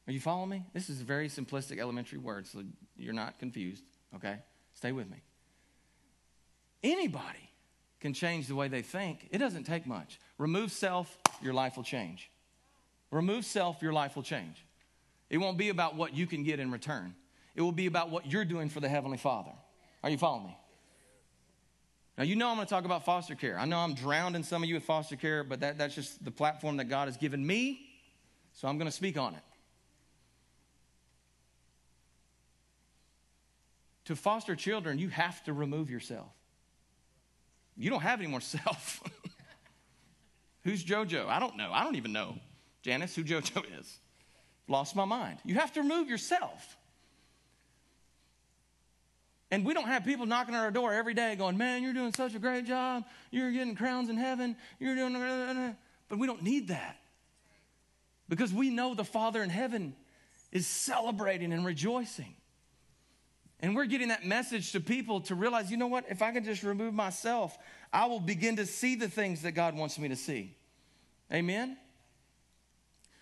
Are 0.08 0.12
you 0.12 0.20
following 0.20 0.50
me? 0.50 0.64
This 0.74 0.90
is 0.90 1.02
very 1.02 1.30
simplistic 1.30 1.80
elementary 1.80 2.18
word, 2.18 2.48
so 2.48 2.64
you're 2.98 3.14
not 3.14 3.40
confused, 3.40 3.84
okay? 4.16 4.38
Stay 4.80 4.94
with 4.94 5.12
me. 5.12 5.18
Anybody 6.82 7.50
can 8.00 8.14
change 8.14 8.48
the 8.48 8.56
way 8.56 8.70
they 8.70 8.82
think. 8.82 9.28
It 9.30 9.40
doesn't 9.40 9.66
take 9.66 9.86
much. 9.86 10.22
Remove 10.38 10.72
self, 10.72 11.18
your 11.42 11.54
life 11.54 11.76
will 11.76 11.84
change. 11.84 12.32
Remove 13.12 13.44
self, 13.44 13.82
your 13.82 13.92
life 13.92 14.16
will 14.16 14.24
change. 14.24 14.64
It 15.30 15.38
won't 15.38 15.58
be 15.58 15.68
about 15.68 15.98
what 15.98 16.16
you 16.16 16.26
can 16.26 16.44
get 16.44 16.62
in 16.62 16.72
return, 16.72 17.14
it 17.58 17.62
will 17.62 17.74
be 17.74 17.88
about 17.88 18.10
what 18.10 18.32
you're 18.32 18.46
doing 18.46 18.70
for 18.70 18.80
the 18.80 18.88
Heavenly 18.88 19.18
Father. 19.18 19.52
Are 20.02 20.10
you 20.10 20.18
following 20.18 20.46
me? 20.46 20.58
Now, 22.18 22.24
you 22.24 22.38
know 22.38 22.48
I'm 22.48 22.56
going 22.56 22.66
to 22.66 22.74
talk 22.74 22.86
about 22.86 23.04
foster 23.04 23.36
care. 23.36 23.60
I 23.60 23.66
know 23.66 23.80
I'm 23.80 23.96
drowning 23.96 24.44
some 24.44 24.64
of 24.64 24.70
you 24.70 24.76
with 24.76 24.86
foster 24.86 25.18
care, 25.18 25.44
but 25.44 25.60
that, 25.60 25.78
that's 25.78 25.94
just 25.94 26.24
the 26.24 26.32
platform 26.32 26.78
that 26.78 26.86
God 26.86 27.10
has 27.10 27.18
given 27.18 27.46
me, 27.46 27.82
so 28.54 28.70
I'm 28.70 28.78
going 28.78 28.90
to 28.90 28.96
speak 28.96 29.18
on 29.18 29.36
it. 29.36 29.42
To 34.10 34.16
foster 34.16 34.56
children, 34.56 34.98
you 34.98 35.10
have 35.10 35.44
to 35.44 35.54
remove 35.54 35.92
yourself. 35.92 36.32
You 37.78 37.92
don't 37.92 38.02
have 38.02 38.20
any 38.20 38.28
more 38.28 38.42
self. 38.58 39.04
Who's 40.64 40.84
JoJo? 40.84 41.28
I 41.28 41.40
don't 41.40 41.58
know. 41.58 41.70
I 41.72 41.84
don't 41.84 41.96
even 41.96 42.12
know, 42.12 42.40
Janice, 42.82 43.16
who 43.16 43.24
JoJo 43.24 43.64
is. 43.80 44.00
Lost 44.68 44.96
my 44.96 45.06
mind. 45.06 45.38
You 45.46 45.56
have 45.56 45.74
to 45.74 45.82
remove 45.82 46.10
yourself. 46.10 46.76
And 49.52 49.64
we 49.64 49.76
don't 49.76 49.86
have 49.86 50.04
people 50.04 50.26
knocking 50.26 50.56
on 50.56 50.62
our 50.62 50.72
door 50.72 50.92
every 50.92 51.14
day 51.14 51.36
going, 51.36 51.56
Man, 51.56 51.84
you're 51.84 51.94
doing 51.94 52.12
such 52.12 52.34
a 52.34 52.40
great 52.40 52.66
job. 52.66 53.04
You're 53.30 53.52
getting 53.52 53.76
crowns 53.76 54.10
in 54.10 54.18
heaven. 54.18 54.56
You're 54.80 54.96
doing. 54.96 55.76
But 56.08 56.18
we 56.18 56.26
don't 56.26 56.42
need 56.42 56.70
that. 56.70 56.98
Because 58.28 58.52
we 58.52 58.72
know 58.72 58.96
the 58.96 59.06
Father 59.06 59.44
in 59.44 59.52
heaven 59.52 59.96
is 60.52 60.66
celebrating 60.66 61.54
and 61.54 61.64
rejoicing. 61.64 62.34
And 63.62 63.76
we're 63.76 63.86
getting 63.86 64.08
that 64.08 64.26
message 64.26 64.72
to 64.72 64.80
people 64.80 65.22
to 65.22 65.36
realize, 65.36 65.70
you 65.70 65.78
know 65.78 65.88
what? 65.88 66.06
If 66.10 66.22
I 66.22 66.32
can 66.32 66.46
just 66.46 66.64
remove 66.64 66.94
myself, 66.94 67.58
I 67.92 68.06
will 68.06 68.20
begin 68.20 68.56
to 68.56 68.66
see 68.66 68.96
the 68.96 69.10
things 69.10 69.42
that 69.42 69.52
God 69.52 69.76
wants 69.76 70.00
me 70.00 70.08
to 70.08 70.16
see. 70.16 70.56
Amen? 71.32 71.78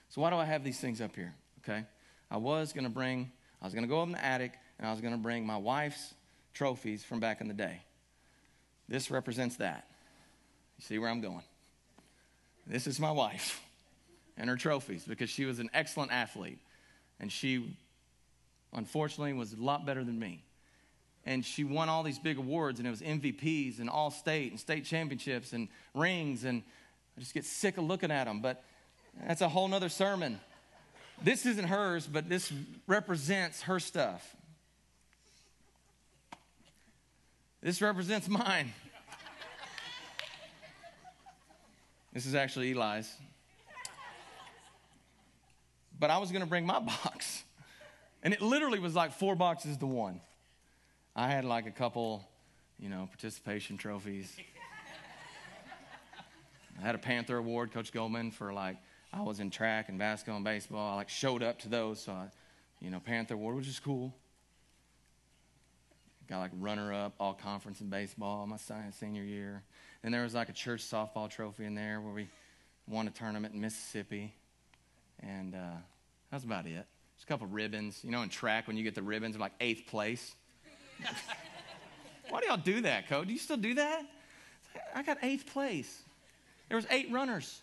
So, 0.09 0.21
why 0.21 0.29
do 0.29 0.37
I 0.37 0.45
have 0.45 0.63
these 0.63 0.79
things 0.79 1.01
up 1.01 1.15
here? 1.15 1.33
Okay. 1.63 1.83
I 2.29 2.37
was 2.37 2.71
going 2.71 2.83
to 2.83 2.89
bring, 2.89 3.31
I 3.61 3.65
was 3.65 3.73
going 3.73 3.83
to 3.83 3.89
go 3.89 4.01
up 4.01 4.07
in 4.07 4.13
the 4.13 4.23
attic 4.23 4.53
and 4.77 4.87
I 4.87 4.91
was 4.91 5.01
going 5.01 5.13
to 5.13 5.19
bring 5.19 5.45
my 5.45 5.57
wife's 5.57 6.13
trophies 6.53 7.03
from 7.03 7.19
back 7.19 7.41
in 7.41 7.47
the 7.47 7.53
day. 7.53 7.81
This 8.87 9.09
represents 9.11 9.57
that. 9.57 9.87
You 10.77 10.83
see 10.83 10.99
where 10.99 11.09
I'm 11.09 11.21
going? 11.21 11.43
This 12.65 12.85
is 12.85 12.99
my 12.99 13.11
wife. 13.11 13.61
and 14.37 14.49
her 14.49 14.55
trophies 14.55 15.03
because 15.03 15.29
she 15.29 15.45
was 15.45 15.59
an 15.59 15.69
excellent 15.73 16.11
athlete. 16.11 16.59
And 17.19 17.31
she, 17.31 17.75
unfortunately, 18.73 19.33
was 19.33 19.53
a 19.53 19.61
lot 19.61 19.85
better 19.85 20.03
than 20.03 20.19
me. 20.19 20.43
And 21.25 21.43
she 21.43 21.63
won 21.63 21.89
all 21.89 22.03
these 22.03 22.19
big 22.19 22.37
awards, 22.37 22.79
and 22.79 22.87
it 22.87 22.91
was 22.91 23.01
MVPs 23.01 23.79
and 23.79 23.89
all 23.89 24.11
state 24.11 24.51
and 24.51 24.59
state 24.59 24.85
championships 24.85 25.51
and 25.53 25.67
rings. 25.93 26.45
And 26.45 26.63
I 27.17 27.19
just 27.19 27.33
get 27.33 27.43
sick 27.45 27.77
of 27.77 27.83
looking 27.83 28.11
at 28.11 28.25
them. 28.25 28.41
But 28.41 28.63
that's 29.25 29.41
a 29.41 29.49
whole 29.49 29.67
nother 29.67 29.89
sermon. 29.89 30.39
This 31.21 31.45
isn't 31.45 31.65
hers, 31.65 32.07
but 32.07 32.29
this 32.29 32.53
represents 32.85 33.63
her 33.63 33.79
stuff. 33.79 34.35
This 37.61 37.81
represents 37.81 38.29
mine. 38.29 38.71
This 42.13 42.25
is 42.25 42.35
actually 42.35 42.71
Eli's. 42.71 43.13
But 45.99 46.11
I 46.11 46.19
was 46.19 46.31
going 46.31 46.41
to 46.41 46.47
bring 46.47 46.65
my 46.65 46.79
box. 46.79 47.43
And 48.23 48.33
it 48.33 48.41
literally 48.41 48.79
was 48.79 48.95
like 48.95 49.13
four 49.13 49.35
boxes 49.35 49.77
to 49.77 49.85
one. 49.85 50.21
I 51.15 51.29
had 51.29 51.45
like 51.45 51.65
a 51.65 51.71
couple, 51.71 52.27
you 52.79 52.89
know, 52.89 53.07
participation 53.07 53.77
trophies. 53.77 54.35
I 56.79 56.85
had 56.85 56.95
a 56.95 56.99
Panther 56.99 57.37
Award, 57.37 57.71
Coach 57.71 57.91
Goldman, 57.91 58.31
for 58.31 58.53
like, 58.53 58.77
I 59.11 59.21
was 59.21 59.39
in 59.39 59.49
track 59.49 59.89
and 59.89 59.97
basketball 59.97 60.35
and 60.35 60.45
baseball. 60.45 60.93
I 60.93 60.95
like 60.95 61.09
showed 61.09 61.41
up 61.41 61.59
to 61.59 61.69
those. 61.69 62.01
So, 62.01 62.11
I, 62.11 62.27
you 62.79 62.91
know, 62.91 62.99
Panther 62.99 63.33
Award, 63.33 63.55
which 63.55 63.67
is 63.67 63.79
cool. 63.79 64.13
Got 66.29 66.39
like 66.39 66.51
runner 66.59 66.93
up 66.93 67.13
all 67.19 67.33
conference 67.33 67.79
in 67.81 67.89
baseball 67.89 68.45
my 68.45 68.57
senior 68.91 69.23
year. 69.23 69.63
Then 70.03 70.11
there 70.11 70.23
was 70.23 70.35
like 70.35 70.49
a 70.49 70.53
church 70.53 70.83
softball 70.83 71.29
trophy 71.29 71.65
in 71.65 71.73
there 71.73 72.01
where 72.01 72.13
we 72.13 72.27
won 72.87 73.07
a 73.07 73.11
tournament 73.11 73.53
in 73.53 73.61
Mississippi. 73.61 74.33
And 75.21 75.55
uh, 75.55 75.77
that's 76.29 76.43
about 76.43 76.67
it. 76.67 76.85
Just 77.17 77.25
a 77.25 77.27
couple 77.27 77.47
ribbons. 77.47 77.99
You 78.03 78.11
know, 78.11 78.21
in 78.21 78.29
track, 78.29 78.67
when 78.67 78.77
you 78.77 78.83
get 78.83 78.95
the 78.95 79.01
ribbons, 79.01 79.35
I'm 79.35 79.41
like 79.41 79.53
eighth 79.59 79.87
place. 79.87 80.35
Why 82.29 82.41
do 82.41 82.47
y'all 82.47 82.57
do 82.57 82.81
that, 82.81 83.07
Code? 83.09 83.27
Do 83.27 83.33
you 83.33 83.39
still 83.39 83.57
do 83.57 83.73
that? 83.75 84.03
I 84.93 85.03
got 85.03 85.17
eighth 85.23 85.47
place. 85.51 86.03
There 86.69 86.75
was 86.75 86.85
eight 86.91 87.11
runners. 87.11 87.61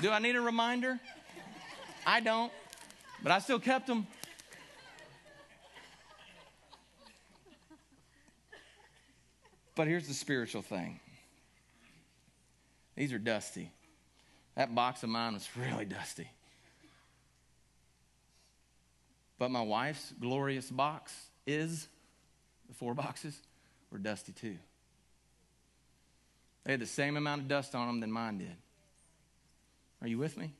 do 0.00 0.10
I 0.10 0.18
need 0.18 0.36
a 0.36 0.40
reminder? 0.40 1.00
I 2.06 2.20
don't, 2.20 2.52
but 3.22 3.32
I 3.32 3.38
still 3.38 3.58
kept 3.58 3.86
them. 3.86 4.06
But 9.74 9.88
here's 9.88 10.06
the 10.06 10.14
spiritual 10.14 10.62
thing 10.62 11.00
these 12.94 13.12
are 13.12 13.18
dusty. 13.18 13.70
That 14.54 14.74
box 14.74 15.02
of 15.02 15.08
mine 15.08 15.34
was 15.34 15.48
really 15.56 15.84
dusty. 15.84 16.30
But 19.38 19.50
my 19.50 19.62
wife's 19.62 20.12
glorious 20.20 20.70
box 20.70 21.12
is, 21.46 21.88
the 22.68 22.74
four 22.74 22.94
boxes, 22.94 23.40
were 23.90 23.98
dusty 23.98 24.32
too. 24.32 24.56
They 26.64 26.72
had 26.72 26.80
the 26.80 26.86
same 26.86 27.16
amount 27.16 27.42
of 27.42 27.48
dust 27.48 27.74
on 27.74 27.86
them 27.86 28.00
than 28.00 28.12
mine 28.12 28.38
did. 28.38 28.56
Are 30.00 30.06
you 30.06 30.18
with 30.18 30.36
me? 30.36 30.52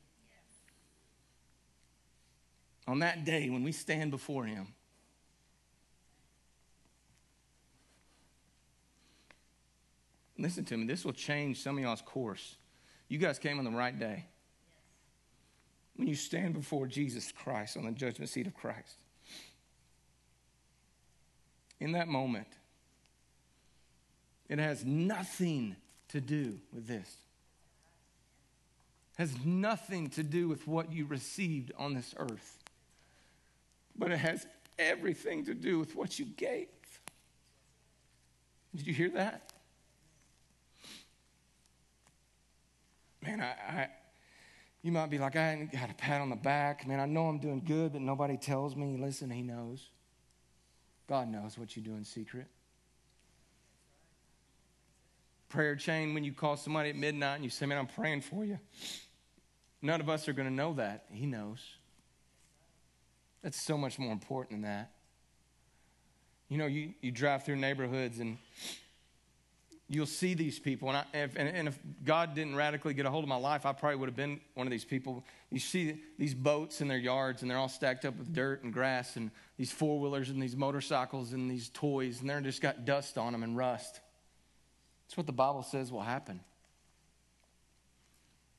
On 2.88 2.98
that 3.00 3.24
day, 3.24 3.48
when 3.50 3.62
we 3.62 3.72
stand 3.72 4.11
before 4.11 4.44
Him, 4.44 4.74
Listen 10.42 10.64
to 10.64 10.76
me, 10.76 10.87
this 10.87 11.05
will 11.05 11.12
change 11.12 11.61
some 11.61 11.78
of 11.78 11.85
y'all's 11.85 12.02
course. 12.02 12.57
You 13.12 13.18
guys 13.18 13.38
came 13.38 13.59
on 13.59 13.66
the 13.66 13.70
right 13.70 13.96
day. 13.96 14.25
When 15.96 16.09
you 16.09 16.14
stand 16.14 16.55
before 16.55 16.87
Jesus 16.87 17.31
Christ 17.31 17.77
on 17.77 17.85
the 17.85 17.90
judgment 17.90 18.31
seat 18.31 18.46
of 18.46 18.55
Christ, 18.55 18.96
in 21.79 21.92
that 21.92 22.09
moment, 22.09 22.46
it 24.48 24.59
has 24.59 24.87
nothing 24.87 25.77
to 26.09 26.22
do 26.22 26.59
with 26.72 26.87
this. 26.87 27.16
It 29.18 29.18
has 29.18 29.44
nothing 29.44 30.09
to 30.09 30.22
do 30.22 30.48
with 30.48 30.66
what 30.66 30.90
you 30.90 31.05
received 31.05 31.70
on 31.77 31.92
this 31.92 32.14
earth. 32.16 32.62
But 33.94 34.11
it 34.11 34.20
has 34.20 34.46
everything 34.79 35.44
to 35.44 35.53
do 35.53 35.79
with 35.79 35.94
what 35.94 36.18
you 36.18 36.25
gave. 36.25 36.68
Did 38.75 38.87
you 38.87 38.94
hear 38.94 39.11
that? 39.11 39.53
Man, 43.22 43.40
I, 43.40 43.80
I, 43.80 43.88
you 44.82 44.92
might 44.92 45.11
be 45.11 45.18
like, 45.18 45.37
I 45.37 45.52
ain't 45.52 45.72
got 45.72 45.90
a 45.90 45.94
pat 45.94 46.20
on 46.20 46.30
the 46.30 46.37
back. 46.37 46.87
Man, 46.87 47.00
I 47.00 47.06
know 47.06 47.26
I'm 47.26 47.38
doing 47.38 47.62
good, 47.64 47.92
but 47.92 48.02
nobody 48.02 48.37
tells 48.37 48.74
me. 48.74 48.96
Listen, 48.98 49.30
He 49.30 49.42
knows. 49.42 49.88
God 51.08 51.28
knows 51.28 51.56
what 51.56 51.76
you 51.76 51.82
do 51.82 51.94
in 51.94 52.04
secret. 52.04 52.46
Prayer 55.48 55.76
chain 55.76 56.14
when 56.14 56.24
you 56.24 56.32
call 56.32 56.56
somebody 56.56 56.90
at 56.90 56.96
midnight 56.96 57.37
and 57.37 57.44
you 57.44 57.50
say, 57.50 57.66
Man, 57.66 57.78
I'm 57.78 57.87
praying 57.87 58.22
for 58.22 58.44
you. 58.44 58.58
None 59.82 60.00
of 60.00 60.08
us 60.08 60.28
are 60.28 60.32
going 60.32 60.48
to 60.48 60.54
know 60.54 60.74
that. 60.74 61.06
He 61.11 61.26
knows. 61.26 61.61
That's 63.42 63.61
so 63.61 63.76
much 63.76 63.98
more 63.98 64.12
important 64.12 64.62
than 64.62 64.62
that. 64.62 64.92
You 66.48 66.58
know, 66.58 66.66
you, 66.66 66.94
you 67.00 67.11
drive 67.11 67.44
through 67.44 67.56
neighborhoods 67.56 68.20
and 68.20 68.38
you'll 69.92 70.07
see 70.07 70.33
these 70.33 70.59
people. 70.59 70.88
And, 70.88 70.96
I, 70.96 71.05
if, 71.12 71.37
and, 71.37 71.48
and, 71.48 71.68
if 71.68 71.78
God 72.05 72.35
didn't 72.35 72.57
radically 72.57 72.94
get 72.94 73.05
a 73.05 73.11
hold 73.11 73.24
of 73.24 73.28
my 73.28 73.37
life, 73.37 73.66
I 73.66 73.72
probably 73.72 73.96
would 73.96 74.09
have 74.09 74.16
been 74.16 74.40
one 74.55 74.66
of 74.66 74.70
these 74.70 74.87
people. 74.87 75.24
You 75.50 75.59
see 75.59 76.00
these 76.18 76.35
boats 76.35 76.81
in 76.81 76.88
their 76.88 76.98
yards, 76.98 77.42
and 77.42 77.50
they're 77.50 77.59
all 77.59 77.68
stacked 77.68 78.07
up 78.07 78.16
with 78.16 78.33
dirt 78.33 78.64
and 78.64 78.72
grass, 78.72 79.16
and 79.16 79.31
these 79.59 79.70
four 79.70 80.00
wheelers, 80.00 80.31
and 80.31 80.42
these 80.42 80.57
motorcycles, 80.57 81.33
and 81.33 81.50
these 81.50 81.68
toys, 81.68 82.20
and 82.20 82.31
they're 82.31 82.40
just 82.40 82.62
got 82.62 82.87
dust 82.87 83.18
on 83.18 83.33
them 83.33 83.42
and 83.42 83.57
rust. 83.57 84.00
That's 85.07 85.16
what 85.16 85.26
the 85.26 85.33
Bible 85.33 85.62
says 85.62 85.92
will 85.92 86.00
happen. 86.00 86.40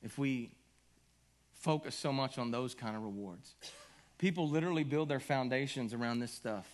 If 0.02 0.16
we 0.16 0.52
focus 1.54 1.96
so 1.96 2.12
much 2.12 2.38
on 2.38 2.52
those 2.52 2.74
kind 2.74 2.94
of 2.94 3.02
rewards, 3.02 3.54
people 4.18 4.48
literally 4.48 4.84
build 4.84 5.08
their 5.08 5.20
foundations 5.20 5.94
around 5.94 6.20
this 6.20 6.32
stuff. 6.32 6.68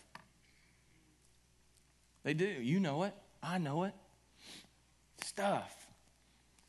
They 2.24 2.34
do. 2.34 2.44
You 2.44 2.78
know 2.78 3.04
it. 3.04 3.14
I 3.42 3.56
know 3.56 3.84
it 3.84 3.94
stuff. 5.24 5.74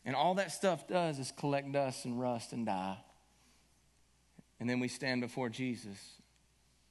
And 0.04 0.16
all 0.16 0.36
that 0.36 0.52
stuff 0.52 0.88
does 0.88 1.20
is 1.20 1.32
collect 1.32 1.72
dust 1.72 2.06
and 2.06 2.20
rust 2.20 2.54
and 2.54 2.66
die. 2.66 2.98
And 4.60 4.70
then 4.70 4.80
we 4.80 4.88
stand 4.88 5.22
before 5.22 5.50
Jesus, 5.50 5.98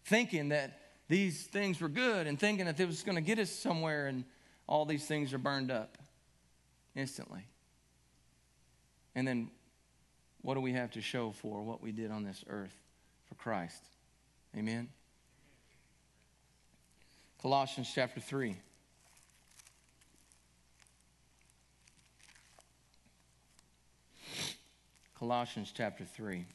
thinking 0.05 0.51
that 0.51 0.79
these 1.09 1.43
things 1.43 1.81
were 1.81 1.89
good 1.89 2.27
and 2.27 2.39
thinking 2.39 2.67
that 2.67 2.79
it 2.79 2.87
was 2.87 3.03
going 3.03 3.17
to 3.17 3.23
get 3.23 3.39
us 3.39 3.51
somewhere, 3.51 4.07
and 4.07 4.25
all 4.67 4.85
these 4.85 5.07
things 5.07 5.33
are 5.33 5.39
burned 5.39 5.71
up 5.71 5.99
instantly. 6.95 7.45
And 9.15 9.27
then 9.27 9.51
what 10.43 10.55
do 10.55 10.61
we 10.61 10.73
have 10.73 10.93
to 10.93 11.01
show 11.01 11.33
for 11.33 11.63
what 11.63 11.83
we 11.83 11.93
did 11.93 12.11
on 12.11 12.25
this 12.25 12.45
earth 12.49 12.77
for 13.29 13.35
Christ? 13.35 13.83
Amen. 14.57 14.89
Colossians 17.41 17.91
chapter 17.95 18.21
3. 18.21 18.57
Colossians 25.21 25.71
chapter 25.77 26.03
3. 26.03 26.47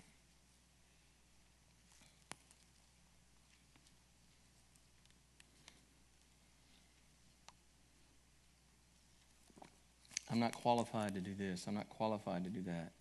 I'm 10.31 10.39
not 10.39 10.51
qualified 10.53 11.13
to 11.13 11.21
do 11.21 11.35
this. 11.35 11.67
I'm 11.67 11.75
not 11.75 11.89
qualified 11.89 12.43
to 12.45 12.49
do 12.49 12.63
that. 12.63 12.93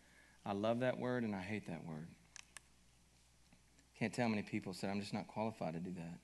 I 0.44 0.52
love 0.52 0.80
that 0.80 0.98
word 0.98 1.24
and 1.24 1.34
I 1.34 1.40
hate 1.40 1.66
that 1.68 1.82
word. 1.86 2.08
Can't 3.98 4.12
tell 4.12 4.26
how 4.26 4.28
many 4.28 4.42
people 4.42 4.74
said, 4.74 4.90
I'm 4.90 5.00
just 5.00 5.14
not 5.14 5.28
qualified 5.28 5.72
to 5.72 5.80
do 5.80 5.92
that. 5.92 6.18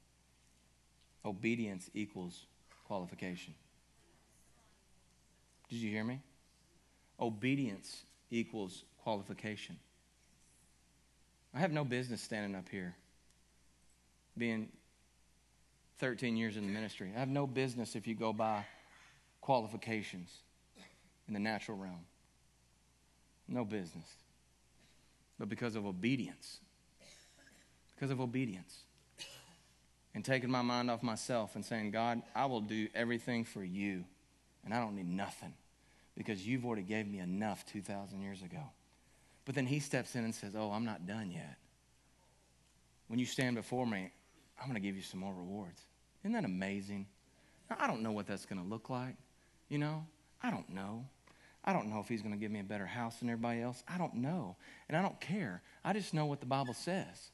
Obedience 1.24 1.88
equals 1.94 2.44
qualification. 2.86 3.54
Did 5.70 5.76
you 5.76 5.90
hear 5.90 6.04
me? 6.04 6.20
Obedience 7.18 8.02
equals 8.30 8.84
qualification. 9.02 9.76
I 11.54 11.58
have 11.58 11.72
no 11.72 11.84
business 11.84 12.22
standing 12.22 12.54
up 12.54 12.68
here 12.68 12.94
being 14.38 14.68
13 15.98 16.36
years 16.36 16.56
in 16.56 16.66
the 16.66 16.72
ministry. 16.72 17.10
I 17.14 17.18
have 17.18 17.28
no 17.28 17.46
business 17.46 17.96
if 17.96 18.06
you 18.06 18.14
go 18.14 18.32
by 18.32 18.64
qualifications 19.40 20.30
in 21.26 21.34
the 21.34 21.40
natural 21.40 21.76
realm. 21.76 22.06
No 23.48 23.64
business. 23.64 24.06
But 25.38 25.48
because 25.48 25.74
of 25.74 25.86
obedience, 25.86 26.60
because 27.94 28.10
of 28.10 28.20
obedience, 28.20 28.84
and 30.14 30.24
taking 30.24 30.50
my 30.50 30.62
mind 30.62 30.90
off 30.90 31.02
myself 31.02 31.54
and 31.54 31.64
saying, 31.64 31.90
God, 31.90 32.22
I 32.34 32.46
will 32.46 32.60
do 32.60 32.88
everything 32.94 33.44
for 33.44 33.62
you, 33.62 34.04
and 34.64 34.74
I 34.74 34.80
don't 34.80 34.96
need 34.96 35.08
nothing 35.08 35.54
because 36.20 36.46
you've 36.46 36.66
already 36.66 36.82
gave 36.82 37.08
me 37.08 37.18
enough 37.18 37.64
2,000 37.72 38.20
years 38.20 38.42
ago. 38.42 38.60
But 39.46 39.54
then 39.54 39.64
he 39.64 39.80
steps 39.80 40.14
in 40.14 40.22
and 40.22 40.34
says, 40.34 40.54
Oh, 40.54 40.70
I'm 40.70 40.84
not 40.84 41.06
done 41.06 41.30
yet. 41.30 41.56
When 43.08 43.18
you 43.18 43.24
stand 43.24 43.56
before 43.56 43.86
me, 43.86 44.12
I'm 44.60 44.66
going 44.66 44.74
to 44.74 44.86
give 44.86 44.96
you 44.96 45.02
some 45.02 45.18
more 45.18 45.32
rewards. 45.32 45.80
Isn't 46.22 46.34
that 46.34 46.44
amazing? 46.44 47.06
Now, 47.70 47.78
I 47.80 47.86
don't 47.86 48.02
know 48.02 48.12
what 48.12 48.26
that's 48.26 48.44
going 48.44 48.62
to 48.62 48.68
look 48.68 48.90
like. 48.90 49.14
You 49.70 49.78
know, 49.78 50.04
I 50.42 50.50
don't 50.50 50.68
know. 50.68 51.06
I 51.64 51.72
don't 51.72 51.88
know 51.88 52.00
if 52.00 52.08
he's 52.08 52.20
going 52.20 52.34
to 52.34 52.38
give 52.38 52.50
me 52.50 52.60
a 52.60 52.64
better 52.64 52.84
house 52.84 53.16
than 53.16 53.30
everybody 53.30 53.62
else. 53.62 53.82
I 53.88 53.96
don't 53.96 54.16
know. 54.16 54.56
And 54.90 54.98
I 54.98 55.00
don't 55.00 55.18
care. 55.22 55.62
I 55.82 55.94
just 55.94 56.12
know 56.12 56.26
what 56.26 56.40
the 56.40 56.46
Bible 56.46 56.74
says. 56.74 57.30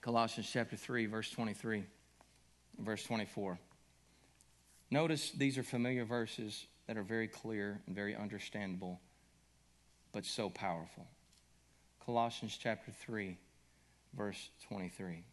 Colossians 0.00 0.48
chapter 0.50 0.76
3, 0.76 1.04
verse 1.04 1.30
23, 1.30 1.84
verse 2.78 3.02
24. 3.02 3.58
Notice 4.90 5.30
these 5.32 5.58
are 5.58 5.62
familiar 5.62 6.04
verses 6.04 6.66
that 6.86 6.96
are 6.96 7.02
very 7.02 7.28
clear 7.28 7.80
and 7.86 7.94
very 7.94 8.14
understandable, 8.14 9.00
but 10.12 10.24
so 10.24 10.50
powerful. 10.50 11.06
Colossians 12.04 12.58
chapter 12.60 12.92
3, 12.92 13.36
verse 14.16 14.50
23. 14.68 15.24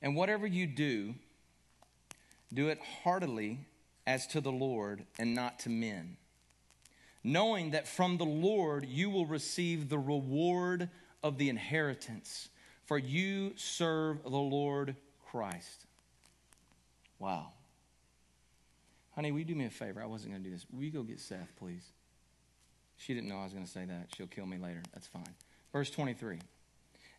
And 0.00 0.16
whatever 0.16 0.46
you 0.46 0.66
do, 0.66 1.14
do 2.52 2.68
it 2.68 2.80
heartily 3.04 3.60
as 4.06 4.26
to 4.28 4.40
the 4.40 4.50
Lord 4.50 5.04
and 5.18 5.34
not 5.34 5.60
to 5.60 5.68
men, 5.68 6.16
knowing 7.22 7.70
that 7.70 7.86
from 7.86 8.16
the 8.16 8.24
Lord 8.24 8.84
you 8.84 9.10
will 9.10 9.26
receive 9.26 9.88
the 9.88 9.98
reward 9.98 10.90
of 11.22 11.38
the 11.38 11.48
inheritance, 11.48 12.48
for 12.84 12.98
you 12.98 13.52
serve 13.56 14.24
the 14.24 14.30
Lord 14.30 14.96
Christ. 15.32 15.86
Wow. 17.18 17.52
Honey, 19.14 19.32
will 19.32 19.38
you 19.38 19.46
do 19.46 19.54
me 19.54 19.64
a 19.64 19.70
favor? 19.70 20.02
I 20.02 20.06
wasn't 20.06 20.32
going 20.32 20.42
to 20.42 20.50
do 20.50 20.54
this. 20.54 20.66
Will 20.70 20.84
you 20.84 20.90
go 20.90 21.02
get 21.02 21.20
Seth, 21.20 21.56
please? 21.58 21.86
She 22.98 23.14
didn't 23.14 23.30
know 23.30 23.38
I 23.38 23.44
was 23.44 23.54
going 23.54 23.64
to 23.64 23.70
say 23.70 23.86
that. 23.86 24.08
She'll 24.14 24.26
kill 24.26 24.44
me 24.44 24.58
later. 24.58 24.82
That's 24.92 25.06
fine. 25.06 25.34
Verse 25.72 25.88
23. 25.88 26.38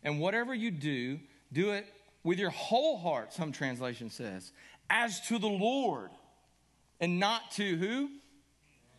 And 0.04 0.20
whatever 0.20 0.54
you 0.54 0.70
do, 0.70 1.18
do 1.52 1.72
it 1.72 1.86
with 2.22 2.38
your 2.38 2.50
whole 2.50 2.98
heart, 2.98 3.32
some 3.32 3.50
translation 3.50 4.10
says, 4.10 4.52
as 4.88 5.20
to 5.28 5.40
the 5.40 5.48
Lord 5.48 6.10
and 7.00 7.18
not 7.18 7.50
to 7.52 7.76
who? 7.76 8.10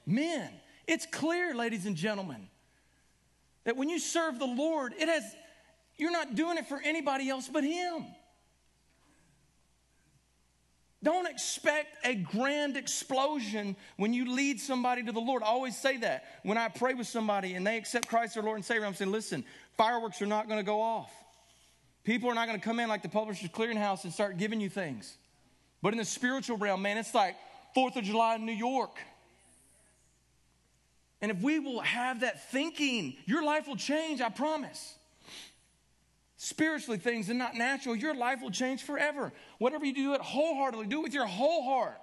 Men. 0.05 0.51
It's 0.87 1.05
clear, 1.05 1.55
ladies 1.55 1.85
and 1.85 1.95
gentlemen, 1.95 2.49
that 3.63 3.77
when 3.77 3.87
you 3.87 3.97
serve 3.97 4.39
the 4.39 4.45
Lord, 4.45 4.93
it 4.99 5.07
has 5.07 5.23
you're 5.97 6.11
not 6.11 6.35
doing 6.35 6.57
it 6.57 6.67
for 6.67 6.81
anybody 6.83 7.29
else 7.29 7.47
but 7.47 7.63
him. 7.63 8.05
Don't 11.05 11.27
expect 11.27 12.03
a 12.03 12.15
grand 12.15 12.75
explosion 12.75 13.75
when 13.95 14.11
you 14.11 14.33
lead 14.33 14.59
somebody 14.59 15.03
to 15.03 15.11
the 15.11 15.19
Lord. 15.19 15.43
I 15.43 15.45
always 15.45 15.77
say 15.77 15.97
that 15.97 16.25
when 16.41 16.57
I 16.57 16.67
pray 16.67 16.95
with 16.95 17.05
somebody 17.05 17.53
and 17.53 17.65
they 17.65 17.77
accept 17.77 18.07
Christ 18.07 18.33
their 18.33 18.41
Lord 18.41 18.55
and 18.55 18.65
Savior. 18.65 18.87
I'm 18.87 18.95
saying, 18.95 19.11
listen, 19.11 19.45
fireworks 19.77 20.19
are 20.23 20.25
not 20.25 20.47
going 20.47 20.59
to 20.59 20.65
go 20.65 20.81
off. 20.81 21.13
People 22.05 22.27
are 22.27 22.33
not 22.33 22.47
going 22.47 22.59
to 22.59 22.65
come 22.65 22.79
in 22.79 22.89
like 22.89 23.03
the 23.03 23.09
Publishers 23.09 23.51
Clearinghouse 23.51 24.03
and 24.03 24.11
start 24.11 24.39
giving 24.39 24.59
you 24.59 24.67
things. 24.67 25.15
But 25.83 25.93
in 25.93 25.99
the 25.99 26.05
spiritual 26.05 26.57
realm, 26.57 26.81
man, 26.81 26.97
it's 26.97 27.13
like 27.13 27.35
Fourth 27.75 27.95
of 27.97 28.03
July 28.03 28.33
in 28.37 28.45
New 28.47 28.51
York. 28.51 28.97
And 31.21 31.29
if 31.29 31.39
we 31.39 31.59
will 31.59 31.81
have 31.81 32.21
that 32.21 32.49
thinking, 32.51 33.15
your 33.27 33.43
life 33.43 33.67
will 33.67 33.75
change, 33.75 34.21
I 34.21 34.29
promise 34.29 34.95
spiritually 36.37 36.97
things 36.97 37.29
and 37.29 37.39
not 37.39 37.55
natural, 37.55 37.95
your 37.95 38.13
life 38.13 38.41
will 38.41 38.51
change 38.51 38.83
forever. 38.83 39.31
Whatever 39.57 39.85
you 39.85 39.93
do 39.93 40.13
it 40.13 40.21
wholeheartedly, 40.21 40.87
do 40.87 40.99
it 40.99 41.03
with 41.03 41.13
your 41.13 41.25
whole 41.25 41.63
heart. 41.63 41.99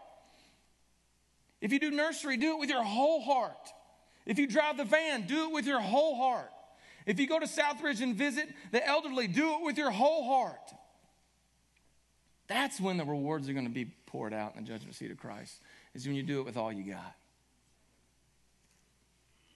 If 1.60 1.72
you 1.72 1.78
do 1.78 1.90
nursery, 1.90 2.36
do 2.36 2.54
it 2.54 2.58
with 2.58 2.70
your 2.70 2.82
whole 2.82 3.22
heart. 3.22 3.68
If 4.26 4.38
you 4.38 4.46
drive 4.46 4.76
the 4.76 4.84
van, 4.84 5.26
do 5.26 5.44
it 5.44 5.52
with 5.52 5.66
your 5.66 5.80
whole 5.80 6.16
heart. 6.16 6.50
If 7.06 7.18
you 7.18 7.26
go 7.26 7.38
to 7.38 7.46
Southridge 7.46 8.00
and 8.00 8.14
visit 8.14 8.48
the 8.70 8.86
elderly, 8.86 9.26
do 9.26 9.54
it 9.54 9.62
with 9.62 9.76
your 9.76 9.90
whole 9.90 10.24
heart. 10.24 10.72
That's 12.46 12.80
when 12.80 12.96
the 12.96 13.04
rewards 13.04 13.48
are 13.48 13.52
going 13.52 13.66
to 13.66 13.72
be 13.72 13.86
poured 14.06 14.32
out 14.32 14.56
in 14.56 14.64
the 14.64 14.68
judgment 14.68 14.94
seat 14.94 15.10
of 15.10 15.18
Christ, 15.18 15.60
is 15.94 16.06
when 16.06 16.14
you 16.14 16.22
do 16.22 16.40
it 16.40 16.44
with 16.44 16.56
all 16.56 16.72
you 16.72 16.84
got. 16.84 17.14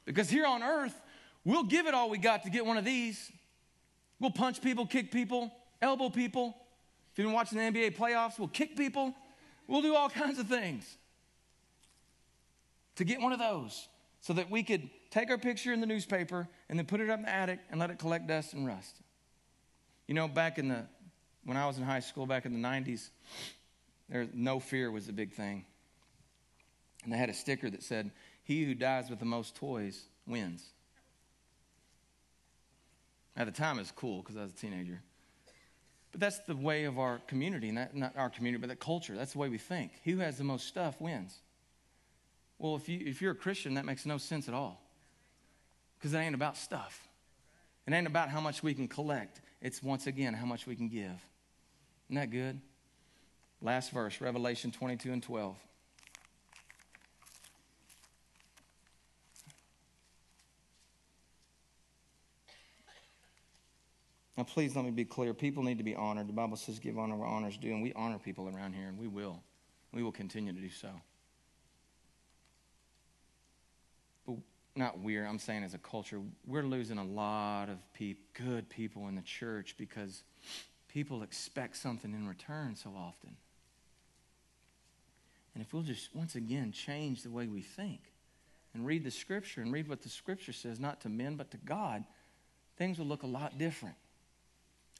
Because 0.04 0.30
here 0.30 0.46
on 0.46 0.62
earth, 0.62 0.94
we'll 1.44 1.64
give 1.64 1.86
it 1.86 1.94
all 1.94 2.08
we 2.08 2.18
got 2.18 2.44
to 2.44 2.50
get 2.50 2.64
one 2.64 2.76
of 2.76 2.84
these. 2.84 3.30
We'll 4.20 4.30
punch 4.30 4.62
people, 4.62 4.86
kick 4.86 5.12
people, 5.12 5.52
elbow 5.82 6.10
people. 6.10 6.56
If 7.12 7.18
you've 7.18 7.26
been 7.26 7.34
watching 7.34 7.58
the 7.58 7.64
NBA 7.64 7.96
playoffs, 7.96 8.38
we'll 8.38 8.48
kick 8.48 8.76
people. 8.76 9.14
We'll 9.66 9.82
do 9.82 9.94
all 9.94 10.08
kinds 10.10 10.38
of 10.38 10.46
things 10.48 10.96
to 12.96 13.04
get 13.04 13.20
one 13.20 13.32
of 13.32 13.38
those 13.38 13.88
so 14.20 14.32
that 14.32 14.50
we 14.50 14.62
could 14.62 14.88
take 15.10 15.30
our 15.30 15.38
picture 15.38 15.72
in 15.72 15.80
the 15.80 15.86
newspaper 15.86 16.48
and 16.68 16.78
then 16.78 16.86
put 16.86 17.00
it 17.00 17.10
up 17.10 17.18
in 17.18 17.24
the 17.24 17.32
attic 17.32 17.60
and 17.70 17.78
let 17.78 17.90
it 17.90 17.98
collect 17.98 18.26
dust 18.26 18.54
and 18.54 18.66
rust. 18.66 18.96
You 20.06 20.14
know, 20.14 20.28
back 20.28 20.58
in 20.58 20.68
the, 20.68 20.84
when 21.44 21.56
I 21.56 21.66
was 21.66 21.78
in 21.78 21.84
high 21.84 22.00
school 22.00 22.26
back 22.26 22.46
in 22.46 22.52
the 22.52 22.68
90s, 22.68 23.10
there, 24.08 24.26
no 24.32 24.60
fear 24.60 24.90
was 24.90 25.06
the 25.06 25.12
big 25.12 25.32
thing. 25.32 25.64
And 27.04 27.12
they 27.12 27.18
had 27.18 27.28
a 27.28 27.34
sticker 27.34 27.70
that 27.70 27.82
said, 27.82 28.10
He 28.44 28.64
who 28.64 28.74
dies 28.74 29.10
with 29.10 29.18
the 29.18 29.24
most 29.24 29.54
toys 29.54 30.06
wins. 30.26 30.64
At 33.36 33.46
the 33.46 33.52
time, 33.52 33.76
it 33.76 33.82
was 33.82 33.92
cool 33.92 34.22
because 34.22 34.36
I 34.36 34.42
was 34.42 34.52
a 34.52 34.56
teenager. 34.56 35.02
But 36.12 36.20
that's 36.20 36.38
the 36.40 36.56
way 36.56 36.84
of 36.84 36.98
our 36.98 37.18
community, 37.26 37.70
that, 37.72 37.94
not 37.94 38.14
our 38.16 38.30
community, 38.30 38.60
but 38.60 38.70
the 38.70 38.76
culture. 38.76 39.14
That's 39.14 39.32
the 39.32 39.38
way 39.38 39.48
we 39.48 39.58
think. 39.58 39.92
Who 40.04 40.18
has 40.18 40.38
the 40.38 40.44
most 40.44 40.66
stuff 40.66 41.00
wins. 41.00 41.38
Well, 42.58 42.76
if, 42.76 42.88
you, 42.88 43.00
if 43.04 43.20
you're 43.20 43.32
a 43.32 43.36
Christian, 43.36 43.74
that 43.74 43.84
makes 43.84 44.06
no 44.06 44.16
sense 44.16 44.48
at 44.48 44.54
all. 44.54 44.80
Because 45.98 46.14
it 46.14 46.18
ain't 46.18 46.34
about 46.34 46.56
stuff. 46.56 47.06
It 47.86 47.92
ain't 47.92 48.06
about 48.06 48.30
how 48.30 48.40
much 48.40 48.62
we 48.62 48.74
can 48.74 48.88
collect. 48.88 49.40
It's 49.60 49.82
once 49.82 50.06
again 50.06 50.34
how 50.34 50.46
much 50.46 50.66
we 50.66 50.74
can 50.74 50.88
give. 50.88 51.22
Isn't 52.08 52.16
that 52.16 52.30
good? 52.30 52.60
Last 53.60 53.90
verse, 53.90 54.20
Revelation 54.20 54.70
22 54.70 55.12
and 55.12 55.22
12. 55.22 55.56
Now, 64.36 64.44
please 64.44 64.76
let 64.76 64.84
me 64.84 64.90
be 64.90 65.04
clear. 65.04 65.32
People 65.32 65.62
need 65.62 65.78
to 65.78 65.84
be 65.84 65.94
honored. 65.94 66.28
The 66.28 66.32
Bible 66.32 66.56
says, 66.56 66.78
give 66.78 66.98
honor 66.98 67.16
where 67.16 67.26
honor 67.26 67.48
is 67.48 67.56
due, 67.56 67.72
and 67.72 67.82
we 67.82 67.92
honor 67.94 68.18
people 68.18 68.48
around 68.48 68.74
here, 68.74 68.88
and 68.88 68.98
we 68.98 69.08
will. 69.08 69.42
We 69.92 70.02
will 70.02 70.12
continue 70.12 70.52
to 70.52 70.60
do 70.60 70.68
so. 70.68 70.90
But 74.26 74.36
not 74.74 75.00
we're, 75.00 75.24
I'm 75.24 75.38
saying 75.38 75.64
as 75.64 75.72
a 75.72 75.78
culture, 75.78 76.20
we're 76.46 76.64
losing 76.64 76.98
a 76.98 77.04
lot 77.04 77.70
of 77.70 77.78
peop- 77.94 78.34
good 78.34 78.68
people 78.68 79.08
in 79.08 79.14
the 79.14 79.22
church 79.22 79.74
because 79.78 80.22
people 80.88 81.22
expect 81.22 81.76
something 81.76 82.12
in 82.12 82.28
return 82.28 82.76
so 82.76 82.90
often. 82.90 83.36
And 85.54 85.64
if 85.64 85.72
we'll 85.72 85.82
just, 85.82 86.14
once 86.14 86.34
again, 86.34 86.72
change 86.72 87.22
the 87.22 87.30
way 87.30 87.46
we 87.46 87.62
think 87.62 88.12
and 88.74 88.84
read 88.84 89.02
the 89.02 89.10
scripture 89.10 89.62
and 89.62 89.72
read 89.72 89.88
what 89.88 90.02
the 90.02 90.10
scripture 90.10 90.52
says, 90.52 90.78
not 90.78 91.00
to 91.00 91.08
men, 91.08 91.36
but 91.36 91.50
to 91.52 91.56
God, 91.56 92.04
things 92.76 92.98
will 92.98 93.06
look 93.06 93.22
a 93.22 93.26
lot 93.26 93.56
different. 93.56 93.96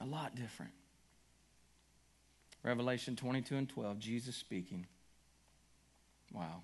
A 0.01 0.05
lot 0.05 0.35
different. 0.35 0.73
Revelation 2.63 3.17
22 3.17 3.57
and 3.57 3.69
12, 3.69 3.99
Jesus 3.99 4.37
speaking. 4.37 4.87
Wow. 6.33 6.63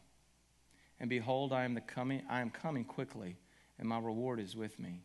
And 1.01 1.09
behold, 1.09 1.53
I 1.53 1.65
am 1.65 1.75
the 1.75 1.81
coming 1.81 2.23
I 2.29 2.41
am 2.41 2.51
coming 2.51 2.85
quickly, 2.85 3.37
and 3.79 3.89
my 3.89 3.99
reward 3.99 4.41
is 4.41 4.55
with 4.57 4.79
me, 4.79 5.03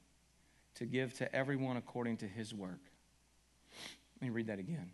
to 0.76 0.86
give 0.86 1.14
to 1.16 1.36
everyone 1.36 1.78
according 1.78 2.18
to 2.18 2.28
his 2.28 2.54
work. 2.54 2.80
Let 4.20 4.28
me 4.28 4.30
read 4.30 4.48
that 4.48 4.60
again. 4.60 4.92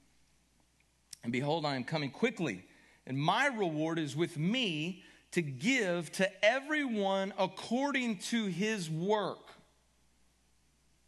And 1.24 1.32
behold, 1.32 1.66
I 1.66 1.76
am 1.76 1.84
coming 1.84 2.12
quickly, 2.12 2.66
and 3.08 3.18
my 3.18 3.48
reward 3.48 4.00
is 4.00 4.16
with 4.16 4.38
me 4.38 5.04
to 5.32 5.42
give 5.42 6.12
to 6.14 6.46
everyone 6.46 7.34
according 7.38 8.18
to 8.18 8.46
his 8.46 8.90
work. 8.90 9.52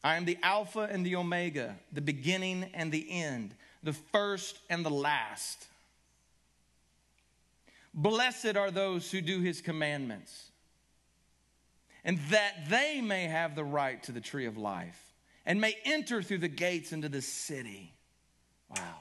I 0.06 0.18
am 0.18 0.26
the 0.26 0.38
Alpha 0.44 0.82
and 0.82 1.04
the 1.04 1.16
Omega, 1.16 1.76
the 1.92 2.00
beginning 2.00 2.70
and 2.76 2.92
the 2.92 3.10
end, 3.10 3.56
the 3.82 3.92
first 3.92 4.60
and 4.70 4.86
the 4.86 4.92
last. 4.92 5.66
Blessed 7.92 8.56
are 8.56 8.70
those 8.70 9.10
who 9.10 9.20
do 9.20 9.42
his 9.42 9.62
commandments, 9.62 10.52
and 12.04 12.20
that 12.30 12.70
they 12.70 13.02
may 13.02 13.24
have 13.24 13.56
the 13.56 13.64
right 13.64 14.04
to 14.04 14.12
the 14.12 14.22
tree 14.22 14.46
of 14.46 14.60
life 14.60 15.16
and 15.44 15.60
may 15.60 15.76
enter 15.86 16.22
through 16.22 16.38
the 16.38 16.48
gates 16.48 16.94
into 16.94 17.10
the 17.10 17.24
city. 17.24 17.92
Wow. 18.70 19.00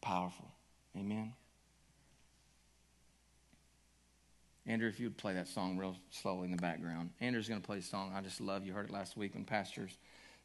Powerful. 0.00 0.50
Amen. 0.96 1.34
Andrew, 4.70 4.88
if 4.88 5.00
you 5.00 5.06
would 5.06 5.16
play 5.16 5.34
that 5.34 5.48
song 5.48 5.76
real 5.76 5.96
slowly 6.10 6.44
in 6.44 6.52
the 6.52 6.62
background. 6.62 7.10
Andrew's 7.20 7.48
going 7.48 7.60
to 7.60 7.66
play 7.66 7.78
a 7.78 7.82
song 7.82 8.12
I 8.14 8.20
just 8.20 8.40
love. 8.40 8.64
You 8.64 8.72
heard 8.72 8.88
it 8.88 8.92
last 8.92 9.16
week 9.16 9.34
in 9.34 9.44
Pastor's 9.44 9.98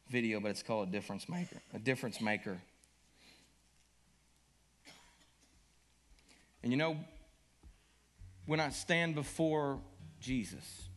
video, 0.08 0.40
but 0.40 0.50
it's 0.50 0.64
called 0.64 0.88
A 0.88 0.90
Difference 0.90 1.28
Maker. 1.28 1.62
A 1.72 1.78
Difference 1.78 2.20
Maker. 2.20 2.60
And 6.64 6.72
you 6.72 6.76
know, 6.76 6.96
when 8.46 8.58
I 8.58 8.70
stand 8.70 9.14
before 9.14 9.78
Jesus, 10.20 10.88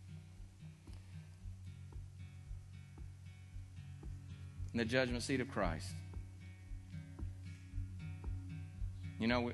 in 4.73 4.79
the 4.79 4.85
judgment 4.85 5.21
seat 5.21 5.39
of 5.39 5.49
Christ, 5.49 5.91
you 9.19 9.27
know, 9.27 9.51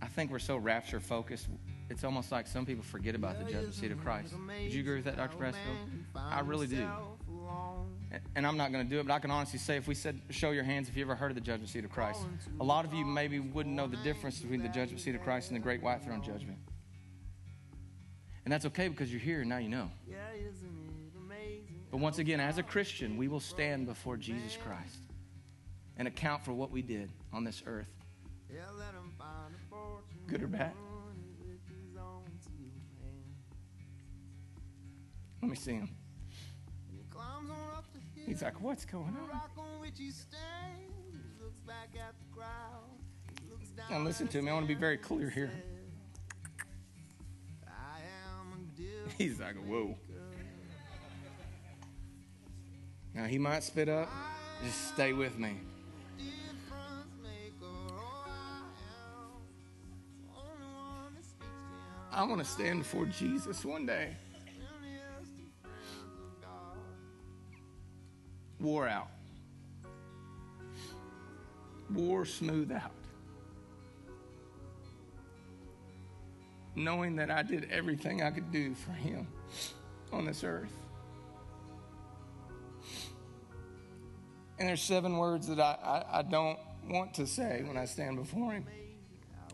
I 0.00 0.06
think 0.06 0.30
we're 0.30 0.38
so 0.38 0.56
rapture 0.56 1.00
focused. 1.00 1.48
It's 1.90 2.04
almost 2.04 2.30
like 2.30 2.46
some 2.46 2.66
people 2.66 2.84
forget 2.84 3.14
about 3.14 3.38
the 3.38 3.50
judgment 3.50 3.74
seat 3.74 3.90
of 3.92 4.02
Christ. 4.02 4.34
Would 4.64 4.72
you 4.72 4.80
agree 4.80 4.96
with 4.96 5.04
that, 5.06 5.16
Dr. 5.16 5.36
Pressfield? 5.36 5.54
I 6.14 6.40
really 6.40 6.66
do. 6.66 6.86
And 8.34 8.46
I'm 8.46 8.56
not 8.56 8.72
going 8.72 8.84
to 8.84 8.90
do 8.90 9.00
it, 9.00 9.06
but 9.06 9.12
I 9.12 9.18
can 9.18 9.30
honestly 9.30 9.58
say 9.58 9.76
if 9.76 9.88
we 9.88 9.94
said, 9.94 10.20
show 10.30 10.50
your 10.50 10.64
hands 10.64 10.88
if 10.88 10.96
you 10.96 11.02
ever 11.02 11.14
heard 11.14 11.30
of 11.30 11.34
the 11.34 11.40
judgment 11.40 11.70
seat 11.70 11.84
of 11.84 11.90
Christ, 11.90 12.20
a 12.60 12.64
lot 12.64 12.84
of 12.84 12.92
you 12.92 13.04
maybe 13.04 13.38
wouldn't 13.38 13.74
know 13.74 13.86
the 13.86 13.96
difference 13.98 14.38
between 14.40 14.62
the 14.62 14.68
judgment 14.68 15.00
seat 15.00 15.14
of 15.14 15.22
Christ 15.22 15.48
and 15.50 15.56
the 15.56 15.62
great 15.62 15.82
white 15.82 16.02
throne 16.04 16.22
judgment. 16.22 16.58
And 18.44 18.52
that's 18.52 18.64
okay 18.66 18.88
because 18.88 19.10
you're 19.10 19.20
here 19.20 19.40
and 19.40 19.48
now 19.48 19.58
you 19.58 19.68
know. 19.68 19.90
But 21.90 22.00
once 22.00 22.18
again, 22.18 22.40
as 22.40 22.58
a 22.58 22.62
Christian, 22.62 23.16
we 23.16 23.28
will 23.28 23.40
stand 23.40 23.86
before 23.86 24.16
Jesus 24.16 24.56
Christ 24.62 24.98
and 25.96 26.06
account 26.08 26.44
for 26.44 26.52
what 26.52 26.70
we 26.70 26.82
did 26.82 27.10
on 27.32 27.44
this 27.44 27.62
earth. 27.66 27.88
Good 30.26 30.42
or 30.42 30.46
bad. 30.48 30.72
Let 35.42 35.50
me 35.50 35.56
see 35.56 35.72
him. 35.72 35.90
He's 38.26 38.42
like, 38.42 38.60
what's 38.60 38.84
going 38.84 39.04
on? 39.04 39.40
Now 43.90 43.98
listen 44.00 44.28
to 44.28 44.42
me. 44.42 44.50
I 44.50 44.54
want 44.54 44.68
to 44.68 44.74
be 44.74 44.78
very 44.78 44.98
clear 44.98 45.30
here. 45.30 45.50
He's 49.18 49.40
like, 49.40 49.56
whoa. 49.56 49.96
Now 53.14 53.24
he 53.24 53.38
might 53.38 53.64
spit 53.64 53.88
up. 53.88 54.08
Just 54.64 54.88
stay 54.94 55.12
with 55.12 55.38
me. 55.38 55.56
I 62.12 62.24
want 62.24 62.40
to 62.40 62.44
stand 62.44 62.80
before 62.80 63.06
Jesus 63.06 63.64
one 63.64 63.86
day. 63.86 64.16
Wore 68.60 68.88
out. 68.88 69.08
Wore 71.92 72.24
smooth 72.24 72.72
out. 72.72 72.92
Knowing 76.74 77.16
that 77.16 77.30
I 77.30 77.42
did 77.42 77.68
everything 77.70 78.22
I 78.22 78.30
could 78.30 78.52
do 78.52 78.74
for 78.74 78.92
Him 78.92 79.26
on 80.12 80.24
this 80.24 80.44
earth. 80.44 80.72
And 84.58 84.68
there's 84.68 84.82
seven 84.82 85.16
words 85.16 85.46
that 85.48 85.60
I, 85.60 85.78
I, 85.82 86.18
I, 86.18 86.22
don't 86.22 86.58
want 86.88 87.14
to 87.14 87.26
say 87.26 87.62
when 87.64 87.76
I 87.76 87.84
stand 87.84 88.16
before 88.16 88.52
Him. 88.52 88.66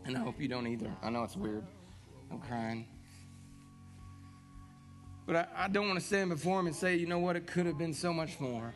And 0.03 0.17
I 0.17 0.19
hope 0.19 0.39
you 0.39 0.47
don't 0.47 0.67
either. 0.67 0.91
I 1.03 1.09
know 1.09 1.23
it's 1.23 1.35
weird. 1.35 1.63
I'm 2.31 2.39
crying. 2.39 2.87
But 5.27 5.35
I, 5.35 5.47
I 5.55 5.67
don't 5.67 5.87
want 5.87 5.99
to 5.99 6.05
stand 6.05 6.31
before 6.31 6.59
Him 6.59 6.67
and 6.67 6.75
say, 6.75 6.95
you 6.95 7.05
know 7.07 7.19
what, 7.19 7.35
it 7.35 7.45
could 7.45 7.65
have 7.67 7.77
been 7.77 7.93
so 7.93 8.13
much 8.13 8.39
more. 8.39 8.73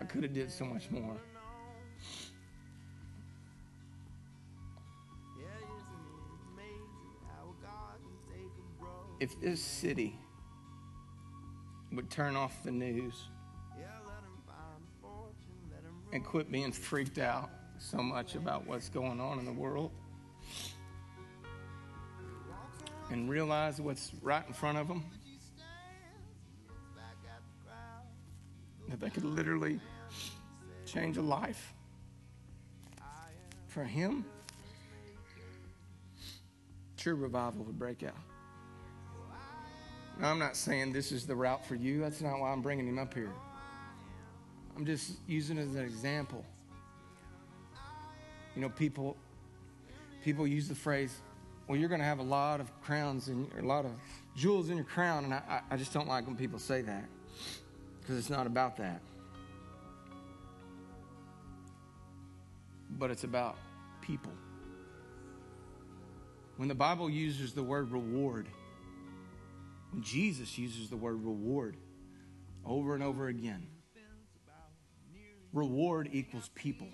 I 0.00 0.04
could 0.04 0.22
have 0.22 0.32
did 0.32 0.50
so 0.50 0.64
much 0.64 0.90
more. 0.90 1.16
If 9.18 9.40
this 9.40 9.60
city 9.60 10.18
would 11.92 12.10
turn 12.10 12.36
off 12.36 12.62
the 12.62 12.70
news 12.70 13.14
and 16.12 16.24
quit 16.24 16.50
being 16.52 16.72
freaked 16.72 17.18
out 17.18 17.50
so 17.78 17.98
much 17.98 18.34
about 18.34 18.66
what's 18.66 18.88
going 18.88 19.20
on 19.20 19.38
in 19.38 19.46
the 19.46 19.52
world 19.52 19.90
and 23.10 23.30
realize 23.30 23.80
what's 23.80 24.12
right 24.22 24.46
in 24.46 24.52
front 24.52 24.76
of 24.78 24.88
them 24.88 25.04
that 28.88 29.00
they 29.00 29.10
could 29.10 29.24
literally 29.24 29.80
change 30.84 31.16
a 31.16 31.22
life 31.22 31.74
for 33.66 33.84
him, 33.84 34.24
true 36.96 37.14
revival 37.14 37.64
would 37.64 37.78
break 37.78 38.02
out. 38.02 38.14
Now, 40.18 40.30
I'm 40.30 40.38
not 40.38 40.56
saying 40.56 40.92
this 40.92 41.12
is 41.12 41.26
the 41.26 41.36
route 41.36 41.66
for 41.66 41.74
you. 41.74 42.00
That's 42.00 42.22
not 42.22 42.38
why 42.38 42.50
I'm 42.50 42.62
bringing 42.62 42.86
him 42.86 42.98
up 42.98 43.12
here. 43.12 43.32
I'm 44.74 44.86
just 44.86 45.12
using 45.26 45.58
it 45.58 45.62
as 45.62 45.74
an 45.74 45.84
example. 45.84 46.44
You 48.54 48.62
know, 48.62 48.70
people 48.70 49.16
people 50.24 50.46
use 50.46 50.68
the 50.68 50.74
phrase, 50.74 51.20
"Well, 51.68 51.78
you're 51.78 51.90
going 51.90 52.00
to 52.00 52.06
have 52.06 52.18
a 52.18 52.22
lot 52.22 52.60
of 52.60 52.72
crowns 52.80 53.28
and 53.28 53.50
a 53.58 53.62
lot 53.62 53.84
of 53.84 53.92
jewels 54.34 54.70
in 54.70 54.76
your 54.76 54.86
crown," 54.86 55.24
and 55.24 55.34
I, 55.34 55.60
I 55.70 55.76
just 55.76 55.92
don't 55.92 56.08
like 56.08 56.26
when 56.26 56.36
people 56.36 56.58
say 56.58 56.80
that 56.82 57.04
because 58.06 58.20
it's 58.20 58.30
not 58.30 58.46
about 58.46 58.76
that. 58.76 59.00
But 62.88 63.10
it's 63.10 63.24
about 63.24 63.58
people. 64.00 64.32
When 66.56 66.68
the 66.68 66.74
Bible 66.74 67.10
uses 67.10 67.52
the 67.52 67.64
word 67.64 67.90
reward, 67.90 68.46
when 69.90 70.02
Jesus 70.02 70.56
uses 70.56 70.88
the 70.88 70.96
word 70.96 71.24
reward 71.24 71.76
over 72.64 72.94
and 72.94 73.02
over 73.02 73.26
again, 73.26 73.66
reward 75.52 76.08
equals 76.12 76.48
people. 76.54 76.88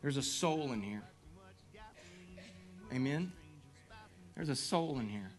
There's 0.00 0.16
a 0.16 0.22
soul 0.22 0.72
in 0.72 0.80
here. 0.80 1.04
Amen? 2.94 3.30
There's 4.36 4.48
a 4.48 4.56
soul 4.56 4.98
in 5.00 5.08
here. 5.08 5.30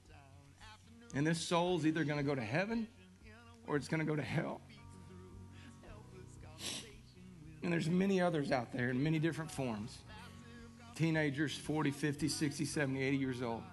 And 1.16 1.26
this 1.26 1.40
soul's 1.40 1.88
either 1.88 2.04
going 2.04 2.20
to 2.20 2.24
go 2.24 2.36
to 2.36 2.44
heaven 2.44 2.88
or 3.68 3.76
it's 3.76 3.88
going 3.88 4.00
to 4.00 4.06
go 4.06 4.16
to 4.16 4.22
hell. 4.22 4.62
And 7.64 7.74
there's 7.74 7.90
many 7.90 8.22
others 8.22 8.52
out 8.52 8.72
there 8.72 8.90
in 8.90 9.02
many 9.02 9.18
different 9.18 9.50
forms. 9.50 9.98
Teenagers 10.96 11.58
40, 11.58 11.92
50, 11.92 12.28
60, 12.28 12.66
70, 12.66 13.02
80 13.02 13.18
years 13.18 13.42
old. 13.42 13.64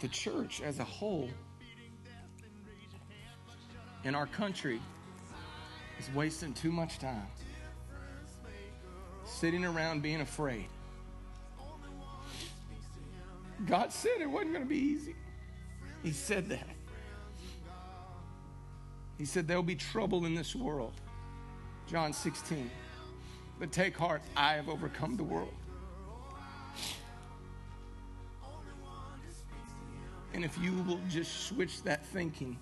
The 0.00 0.08
church 0.08 0.60
as 0.60 0.78
a 0.78 0.84
whole 0.84 1.30
in 4.04 4.14
our 4.14 4.26
country 4.26 4.80
is 5.98 6.10
wasting 6.14 6.52
too 6.52 6.70
much 6.70 6.98
time 6.98 7.26
sitting 9.26 9.64
around 9.64 10.02
being 10.02 10.20
afraid. 10.20 10.66
God 13.66 13.92
said 13.92 14.20
it 14.20 14.30
wasn't 14.30 14.52
going 14.52 14.64
to 14.64 14.68
be 14.68 14.78
easy. 14.78 15.14
He 16.02 16.12
said 16.12 16.48
that. 16.50 16.68
He 19.18 19.24
said, 19.24 19.48
There'll 19.48 19.62
be 19.62 19.76
trouble 19.76 20.26
in 20.26 20.34
this 20.34 20.54
world. 20.54 20.94
John 21.86 22.12
16. 22.12 22.70
But 23.58 23.72
take 23.72 23.96
heart, 23.96 24.22
I 24.36 24.54
have 24.54 24.68
overcome 24.68 25.16
the 25.16 25.24
world. 25.24 25.54
And 30.34 30.44
if 30.44 30.58
you 30.58 30.72
will 30.82 31.00
just 31.08 31.46
switch 31.46 31.82
that 31.84 32.04
thinking 32.04 32.58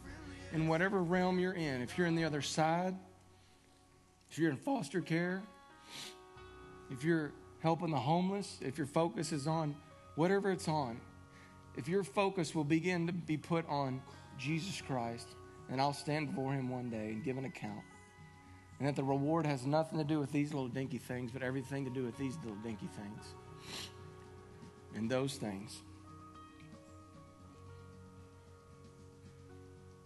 in 0.53 0.68
whatever 0.68 1.03
realm 1.03 1.40
you're 1.40 1.55
in, 1.55 1.83
if 1.83 1.99
you're 1.99 2.07
in 2.07 2.14
the 2.14 2.23
other 2.23 2.40
side, 2.40 2.94
if 4.31 4.38
you're 4.38 4.51
in 4.51 4.57
foster 4.57 5.01
care, 5.01 5.42
if 6.90 7.03
you're 7.03 7.33
helping 7.61 7.90
the 7.90 7.99
homeless, 7.99 8.59
if 8.61 8.79
your 8.79 8.87
focus 8.87 9.33
is 9.33 9.49
on 9.49 9.75
whatever 10.15 10.52
it's 10.52 10.69
on, 10.69 11.00
if 11.77 11.88
your 11.88 12.04
focus 12.04 12.54
will 12.54 12.64
begin 12.64 13.06
to 13.06 13.12
be 13.12 13.37
put 13.37 13.68
on 13.68 14.02
Jesus 14.38 14.81
Christ, 14.81 15.29
and 15.70 15.81
I'll 15.81 15.92
stand 15.92 16.29
before 16.29 16.52
him 16.52 16.68
one 16.68 16.90
day 16.90 17.10
and 17.10 17.25
give 17.25 17.37
an 17.38 17.44
account. 17.44 17.83
And 18.79 18.88
that 18.88 18.96
the 18.96 19.04
reward 19.04 19.46
has 19.46 19.64
nothing 19.64 19.98
to 19.98 20.04
do 20.04 20.18
with 20.18 20.33
these 20.33 20.52
little 20.52 20.68
dinky 20.68 20.98
things, 20.98 21.31
but 21.31 21.42
everything 21.42 21.85
to 21.85 21.90
do 21.90 22.04
with 22.04 22.16
these 22.18 22.37
little 22.42 22.58
dinky 22.62 22.88
things. 22.96 23.35
And 24.94 25.10
those 25.10 25.37
things. 25.37 25.79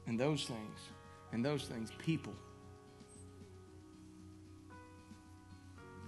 And 0.06 0.18
those 0.18 0.44
things. 0.44 0.78
And 1.32 1.44
those 1.44 1.64
things, 1.64 1.90
people. 1.98 2.34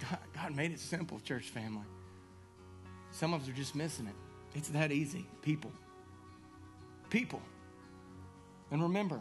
God, 0.01 0.19
God 0.35 0.57
made 0.57 0.73
it 0.73 0.81
simple, 0.81 1.21
church 1.21 1.45
family. 1.45 1.85
Some 3.11 3.35
of 3.35 3.43
us 3.43 3.49
are 3.49 3.53
just 3.53 3.75
missing 3.75 4.07
it. 4.07 4.15
It's 4.55 4.69
that 4.71 4.93
easy. 4.93 5.27
People. 5.43 5.73
People. 7.09 7.41
And 8.71 8.83
remember, 8.83 9.21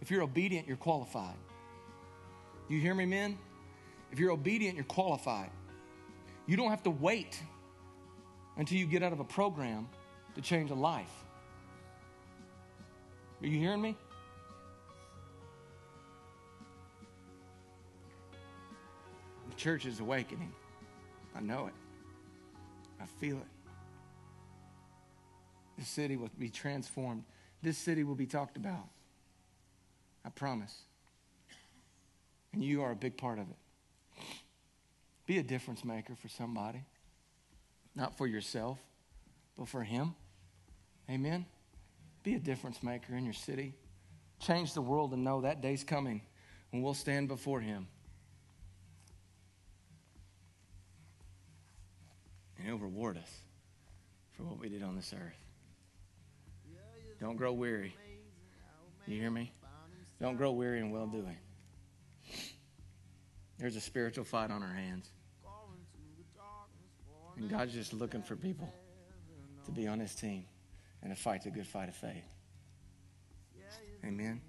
if 0.00 0.10
you're 0.10 0.22
obedient, 0.22 0.66
you're 0.66 0.76
qualified. 0.76 1.36
You 2.68 2.80
hear 2.80 2.94
me, 2.94 3.06
men? 3.06 3.38
If 4.10 4.18
you're 4.18 4.32
obedient, 4.32 4.76
you're 4.76 4.84
qualified. 4.84 5.50
You 6.46 6.56
don't 6.56 6.70
have 6.70 6.82
to 6.84 6.90
wait 6.90 7.40
until 8.56 8.78
you 8.78 8.86
get 8.86 9.02
out 9.02 9.12
of 9.12 9.20
a 9.20 9.24
program 9.24 9.88
to 10.34 10.40
change 10.40 10.70
a 10.70 10.74
life. 10.74 11.12
Are 13.42 13.46
you 13.46 13.58
hearing 13.58 13.80
me? 13.80 13.96
The 19.50 19.56
church 19.56 19.86
is 19.86 20.00
awakening. 20.00 20.52
I 21.34 21.40
know 21.40 21.66
it. 21.66 21.74
I 23.00 23.06
feel 23.06 23.36
it. 23.36 23.61
This 25.78 25.88
city 25.88 26.16
will 26.16 26.30
be 26.38 26.48
transformed. 26.48 27.24
This 27.62 27.78
city 27.78 28.04
will 28.04 28.14
be 28.14 28.26
talked 28.26 28.56
about. 28.56 28.88
I 30.24 30.30
promise. 30.30 30.76
And 32.52 32.62
you 32.62 32.82
are 32.82 32.92
a 32.92 32.96
big 32.96 33.16
part 33.16 33.38
of 33.38 33.46
it. 33.48 33.56
Be 35.26 35.38
a 35.38 35.42
difference 35.42 35.84
maker 35.84 36.14
for 36.14 36.28
somebody, 36.28 36.82
not 37.94 38.18
for 38.18 38.26
yourself, 38.26 38.78
but 39.56 39.68
for 39.68 39.82
Him. 39.82 40.14
Amen. 41.08 41.46
Be 42.22 42.34
a 42.34 42.38
difference 42.38 42.82
maker 42.82 43.14
in 43.14 43.24
your 43.24 43.34
city. 43.34 43.74
Change 44.40 44.74
the 44.74 44.82
world 44.82 45.12
and 45.12 45.24
know 45.24 45.40
that 45.42 45.60
day's 45.60 45.84
coming 45.84 46.20
when 46.70 46.82
we'll 46.82 46.94
stand 46.94 47.28
before 47.28 47.60
Him. 47.60 47.86
And 52.58 52.66
He'll 52.66 52.78
reward 52.78 53.16
us 53.16 53.30
for 54.32 54.42
what 54.44 54.58
we 54.58 54.68
did 54.68 54.82
on 54.82 54.96
this 54.96 55.14
earth. 55.14 55.41
Don't 57.22 57.36
grow 57.36 57.52
weary. 57.52 57.94
You 59.06 59.20
hear 59.20 59.30
me? 59.30 59.52
Don't 60.20 60.36
grow 60.36 60.50
weary 60.50 60.80
in 60.80 60.90
well 60.90 61.06
doing. 61.06 61.36
There's 63.58 63.76
a 63.76 63.80
spiritual 63.80 64.24
fight 64.24 64.50
on 64.50 64.60
our 64.60 64.74
hands. 64.74 65.08
And 67.36 67.48
God's 67.48 67.74
just 67.74 67.92
looking 67.92 68.22
for 68.22 68.34
people 68.34 68.74
to 69.66 69.70
be 69.70 69.86
on 69.86 70.00
his 70.00 70.16
team 70.16 70.46
and 71.00 71.14
to 71.14 71.20
fight 71.20 71.44
the 71.44 71.50
good 71.50 71.66
fight 71.66 71.88
of 71.88 71.94
faith. 71.94 72.24
Amen. 74.04 74.40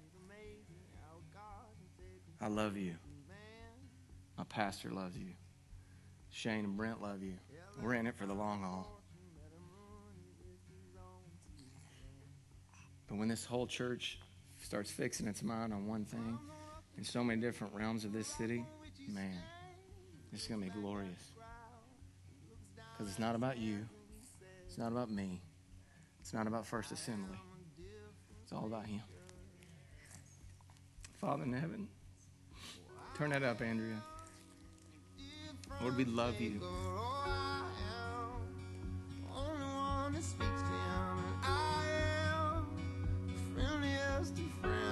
I 2.40 2.48
love 2.48 2.76
you. 2.76 2.96
My 4.36 4.44
pastor 4.48 4.90
loves 4.90 5.16
you. 5.16 5.30
Shane 6.32 6.64
and 6.64 6.76
Brent 6.76 7.00
love 7.00 7.22
you. 7.22 7.34
We're 7.80 7.94
in 7.94 8.08
it 8.08 8.16
for 8.16 8.26
the 8.26 8.34
long 8.34 8.62
haul. 8.62 9.03
But 13.14 13.20
when 13.20 13.28
this 13.28 13.44
whole 13.44 13.68
church 13.68 14.18
starts 14.60 14.90
fixing 14.90 15.28
its 15.28 15.40
mind 15.40 15.72
on 15.72 15.86
one 15.86 16.04
thing 16.04 16.36
in 16.98 17.04
so 17.04 17.22
many 17.22 17.40
different 17.40 17.72
realms 17.72 18.04
of 18.04 18.12
this 18.12 18.26
city, 18.26 18.64
man, 19.06 19.38
it's 20.32 20.48
going 20.48 20.60
to 20.60 20.66
be 20.66 20.72
glorious. 20.80 21.30
Because 22.74 23.08
it's 23.08 23.20
not 23.20 23.36
about 23.36 23.56
you, 23.56 23.86
it's 24.66 24.78
not 24.78 24.90
about 24.90 25.12
me, 25.12 25.40
it's 26.18 26.34
not 26.34 26.48
about 26.48 26.66
First 26.66 26.90
Assembly, 26.90 27.38
it's 28.42 28.52
all 28.52 28.66
about 28.66 28.86
Him. 28.86 29.02
Father 31.20 31.44
in 31.44 31.52
heaven, 31.52 31.86
turn 33.16 33.30
that 33.30 33.44
up, 33.44 33.62
Andrea. 33.62 34.02
Lord, 35.80 35.96
we 35.96 36.04
love 36.04 36.40
you. 36.40 36.60
best 44.24 44.38
of 44.38 44.44
friends. 44.62 44.83